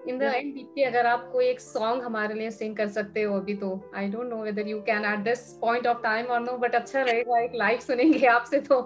in 0.09 0.19
the 0.19 0.23
end 0.23 0.53
Deepti 0.53 0.83
अगर 0.83 1.05
आप 1.05 1.29
कोई 1.31 1.45
एक 1.45 1.59
सॉन्ग 1.59 2.03
हमारे 2.03 2.33
लिए 2.33 2.51
सिंग 2.51 2.75
कर 2.77 2.87
सकते 2.89 3.21
हो 3.21 3.35
अभी 3.35 3.55
तो 3.55 3.71
I 3.95 4.07
don't 4.07 4.29
know 4.29 4.41
whether 4.43 4.67
you 4.67 4.79
can 4.81 5.05
at 5.05 5.19
this 5.19 5.41
point 5.61 5.87
of 5.87 6.01
time 6.03 6.27
और 6.27 6.39
नो 6.39 6.57
बट 6.57 6.75
अच्छा 6.75 7.01
रहेगा 7.01 7.39
एक 7.39 7.55
लाइव 7.55 7.79
सुनेंगे 7.79 8.25
आपसे 8.27 8.59
तो। 8.69 8.81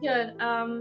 Sure, 0.00 0.26
um, 0.40 0.74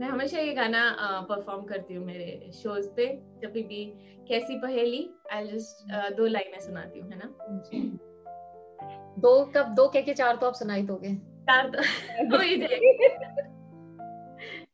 मैं 0.00 0.08
हमेशा 0.08 0.38
ये 0.38 0.52
गाना 0.54 0.84
परफॉर्म 1.28 1.62
uh, 1.62 1.68
करती 1.68 1.94
हूँ 1.94 2.04
मेरे 2.06 2.50
शोज़ 2.52 2.88
पे 2.96 3.06
जब 3.42 3.52
भी 3.52 3.84
कैसी 4.28 4.58
पहेली 4.60 5.08
आई 5.32 5.48
जस्ट 5.48 5.90
uh, 5.94 6.16
दो 6.16 6.26
लाइनें 6.26 6.60
सुनाती 6.60 7.00
हूँ 7.00 7.10
है 7.10 7.18
ना? 7.18 8.08
दो 9.20 9.32
कब 9.56 9.74
दो 9.74 9.86
कह 9.88 10.00
के 10.02 10.14
चार 10.14 10.36
तो 10.36 10.46
आप 10.46 10.54
सुनाई 10.54 10.82
दोगे। 10.82 11.14
चार 11.50 11.68
तो 11.70 11.82
हो 12.36 12.40
ही 12.42 12.56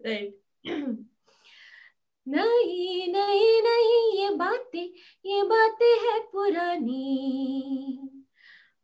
राइट 0.06 0.34
नहीं 2.26 3.12
नहीं 3.12 3.62
नहीं 3.62 4.22
ये 4.22 4.30
बातें 4.36 4.84
ये 5.26 5.42
बातें 5.42 5.92
है 6.04 6.18
पुरानी। 6.32 7.98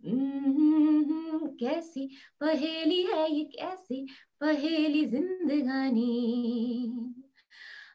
हम्म, 0.04 1.46
कैसी 1.60 2.06
पहेली 2.40 3.02
है 3.02 3.30
ये 3.32 3.44
कैसी 3.54 4.06
पहेली 4.40 5.04
जिंदगानी। 5.06 6.12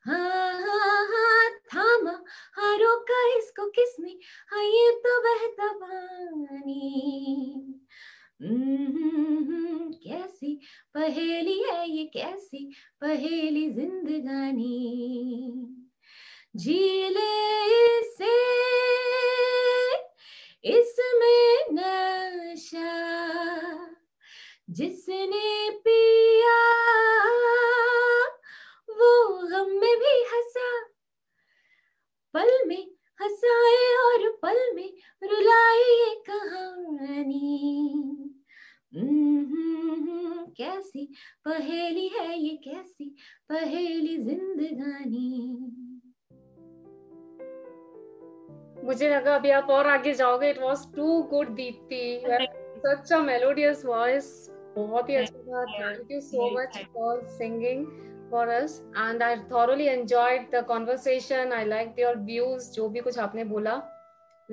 हाँ 0.05 0.51
हाँ 0.61 1.05
हाँ 1.07 1.49
थामा 1.73 2.11
हाँ 2.57 2.75
रोका 2.77 3.21
इसको 3.37 3.65
किसने 3.69 4.17
हाँ 4.51 4.63
ये 4.63 4.91
तो 5.05 5.19
बहता 5.23 5.71
पानी 5.81 6.86
कैसी 10.03 10.53
पहेली 10.93 11.59
है 11.63 11.89
ये 11.89 12.03
कैसी 12.05 12.65
पहेली 13.01 13.69
जिंदगानी 13.69 13.96
आगे 49.97 50.13
जाओगे 50.23 50.49
it 50.49 50.59
was 50.61 50.85
too 50.95 51.21
good 51.35 51.53
Deepti 51.61 52.03
such 52.85 53.13
a 53.13 53.21
melodious 53.29 53.85
voice 53.85 54.33
बहुत 54.75 55.09
ही 55.09 55.15
अच्छा 55.15 55.39
था 55.39 55.63
thank 55.77 56.11
you 56.11 56.19
so 56.21 56.49
much 56.59 56.77
for 56.93 57.23
singing 57.39 57.85
for 58.31 58.47
us 58.53 58.73
and 59.01 59.23
I 59.25 59.35
thoroughly 59.51 59.85
enjoyed 59.89 60.47
the 60.53 60.61
conversation. 60.71 61.53
I 61.57 61.63
liked 61.73 62.01
your 62.01 62.15
views, 62.31 62.71
जो 62.75 62.89
भी 62.95 62.99
कुछ 63.05 63.19
आपने 63.25 63.43
बोला 63.51 63.75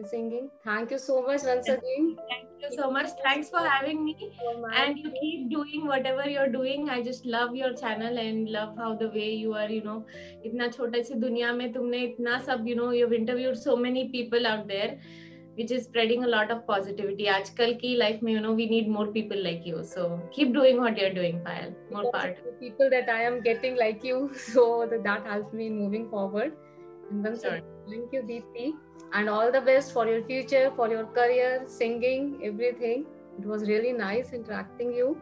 singing. 0.02 0.50
Thank 0.64 0.90
you 0.90 0.98
so 0.98 1.22
much 1.22 1.42
once 1.44 1.68
again. 1.68 2.16
Thank 2.28 2.62
you 2.62 2.70
so 2.76 2.90
much. 2.90 3.10
Thanks 3.22 3.48
for 3.48 3.60
having 3.60 4.04
me. 4.04 4.16
And 4.74 4.98
you 4.98 5.12
keep 5.20 5.50
doing 5.50 5.86
whatever 5.86 6.28
you're 6.28 6.50
doing. 6.50 6.90
I 6.90 7.00
just 7.02 7.24
love 7.24 7.54
your 7.54 7.74
channel 7.74 8.18
and 8.18 8.50
love 8.50 8.76
how 8.76 8.96
the 8.96 9.08
way 9.08 9.30
you 9.34 9.54
are, 9.54 9.68
you 9.68 9.82
know, 9.84 10.04
इतना 10.44 10.68
छोटे 10.68 11.02
से 11.02 11.14
दुनिया 11.14 11.52
में 11.52 11.72
तुमने 11.72 11.98
इतना 12.04 12.38
सब, 12.46 12.66
you 12.66 12.74
know, 12.74 12.90
you've 12.90 13.12
interviewed 13.12 13.56
so 13.56 13.76
many 13.76 14.08
people 14.08 14.46
out 14.46 14.66
there. 14.66 14.98
Which 15.56 15.70
is 15.70 15.84
spreading 15.84 16.24
a 16.24 16.26
lot 16.26 16.50
of 16.50 16.66
positivity. 16.66 17.26
Aajkal 17.26 17.80
ki 17.80 17.96
life 17.96 18.22
mein 18.22 18.34
you 18.34 18.40
know 18.40 18.52
we 18.52 18.66
need 18.66 18.88
more 18.88 19.06
people 19.06 19.42
like 19.42 19.66
you. 19.66 19.82
So 19.84 20.20
keep 20.32 20.52
doing 20.54 20.80
what 20.80 20.98
you're 20.98 21.14
doing 21.18 21.40
Payal. 21.46 21.74
More 21.90 22.10
part. 22.12 22.42
people 22.60 22.90
that 22.90 23.08
I 23.08 23.22
am 23.22 23.40
getting 23.42 23.76
like 23.76 24.04
you 24.04 24.30
so 24.46 24.86
that, 24.90 25.04
that 25.04 25.26
helps 25.26 25.52
me 25.52 25.70
moving 25.70 26.08
forward. 26.08 26.52
And 27.10 27.24
then 27.24 27.38
sure. 27.40 27.60
thank 27.88 28.12
you 28.12 28.22
Deepti 28.22 28.72
and 29.12 29.28
all 29.28 29.52
the 29.52 29.60
best 29.60 29.92
for 29.92 30.06
your 30.06 30.24
future 30.24 30.72
for 30.76 30.88
your 30.88 31.06
career 31.06 31.64
singing 31.66 32.40
everything. 32.42 33.06
It 33.38 33.46
was 33.46 33.68
really 33.68 33.92
nice 33.92 34.32
interacting 34.32 34.92
you. 34.92 35.16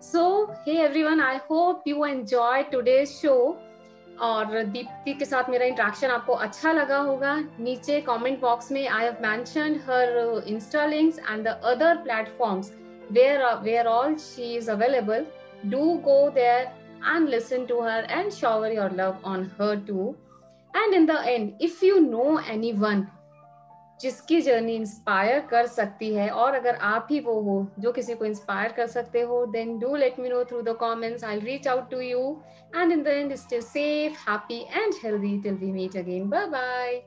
So 0.00 0.54
hey 0.64 0.78
everyone 0.78 1.20
I 1.20 1.36
hope 1.48 1.82
you 1.84 2.04
enjoyed 2.04 2.70
today's 2.70 3.18
show 3.18 3.58
और 4.22 4.62
दीप्ति 4.64 5.12
के 5.14 5.24
साथ 5.24 5.50
मेरा 5.50 5.66
interaction 5.66 6.10
आपको 6.10 6.32
अच्छा 6.32 6.72
लगा 6.72 6.98
होगा। 6.98 7.34
नीचे 7.60 8.00
comment 8.00 8.40
box 8.40 8.70
में 8.72 8.86
I 8.88 9.04
have 9.04 9.16
mention 9.22 9.80
her 9.86 10.42
insta 10.48 10.84
links 10.86 11.18
and 11.18 11.44
the 11.44 11.60
other 11.64 11.96
platforms 12.04 12.72
where 13.12 13.44
where 13.62 13.86
all 13.86 14.14
she 14.18 14.54
is 14.56 14.70
available 14.70 15.26
do 15.66 15.92
go 16.04 16.18
there 16.30 16.68
and 17.06 17.28
listen 17.28 17.64
to 17.66 17.80
her 17.80 18.06
and 18.10 18.30
shower 18.32 18.72
your 18.72 18.92
love 18.96 19.18
on 19.24 19.50
her 19.60 19.76
too 19.86 20.14
and 20.74 20.94
in 20.94 21.06
the 21.06 21.22
end 21.26 21.52
if 21.62 21.84
you 21.84 21.98
know 22.00 22.38
anyone 22.72 23.06
जिसकी 24.00 24.40
journey 24.40 24.74
inspire 24.76 25.40
कर 25.50 25.66
सकती 25.66 26.14
है, 26.14 26.28
और 26.30 26.54
अगर 26.54 26.74
आप 26.74 27.08
ही 27.10 27.20
वो 27.20 27.40
हो 27.40 27.66
जो 27.78 27.92
किसी 27.92 28.14
को 28.14 28.24
इंस्पायर 28.24 28.72
कर 28.72 28.86
सकते 28.86 29.20
हो 29.22 29.44
then 29.52 29.78
do 29.78 29.94
let 29.96 30.20
me 30.20 30.28
know 30.28 30.44
through 30.44 30.62
the 30.62 30.76
comments 30.80 31.24
I 31.24 31.40
reach 31.40 31.68
out 31.68 31.90
to 31.90 32.00
you 32.00 32.36
and 32.76 32.92
in 32.92 33.02
the 33.02 33.08
end 33.08 33.34
stay 33.36 33.60
safe 33.62 34.28
happy 34.30 34.60
and 34.74 34.94
healthy 35.04 35.38
till 35.42 35.54
we 35.56 35.72
meet 35.72 35.96
again 35.96 36.28
bye 36.30 36.46
bye 36.48 37.02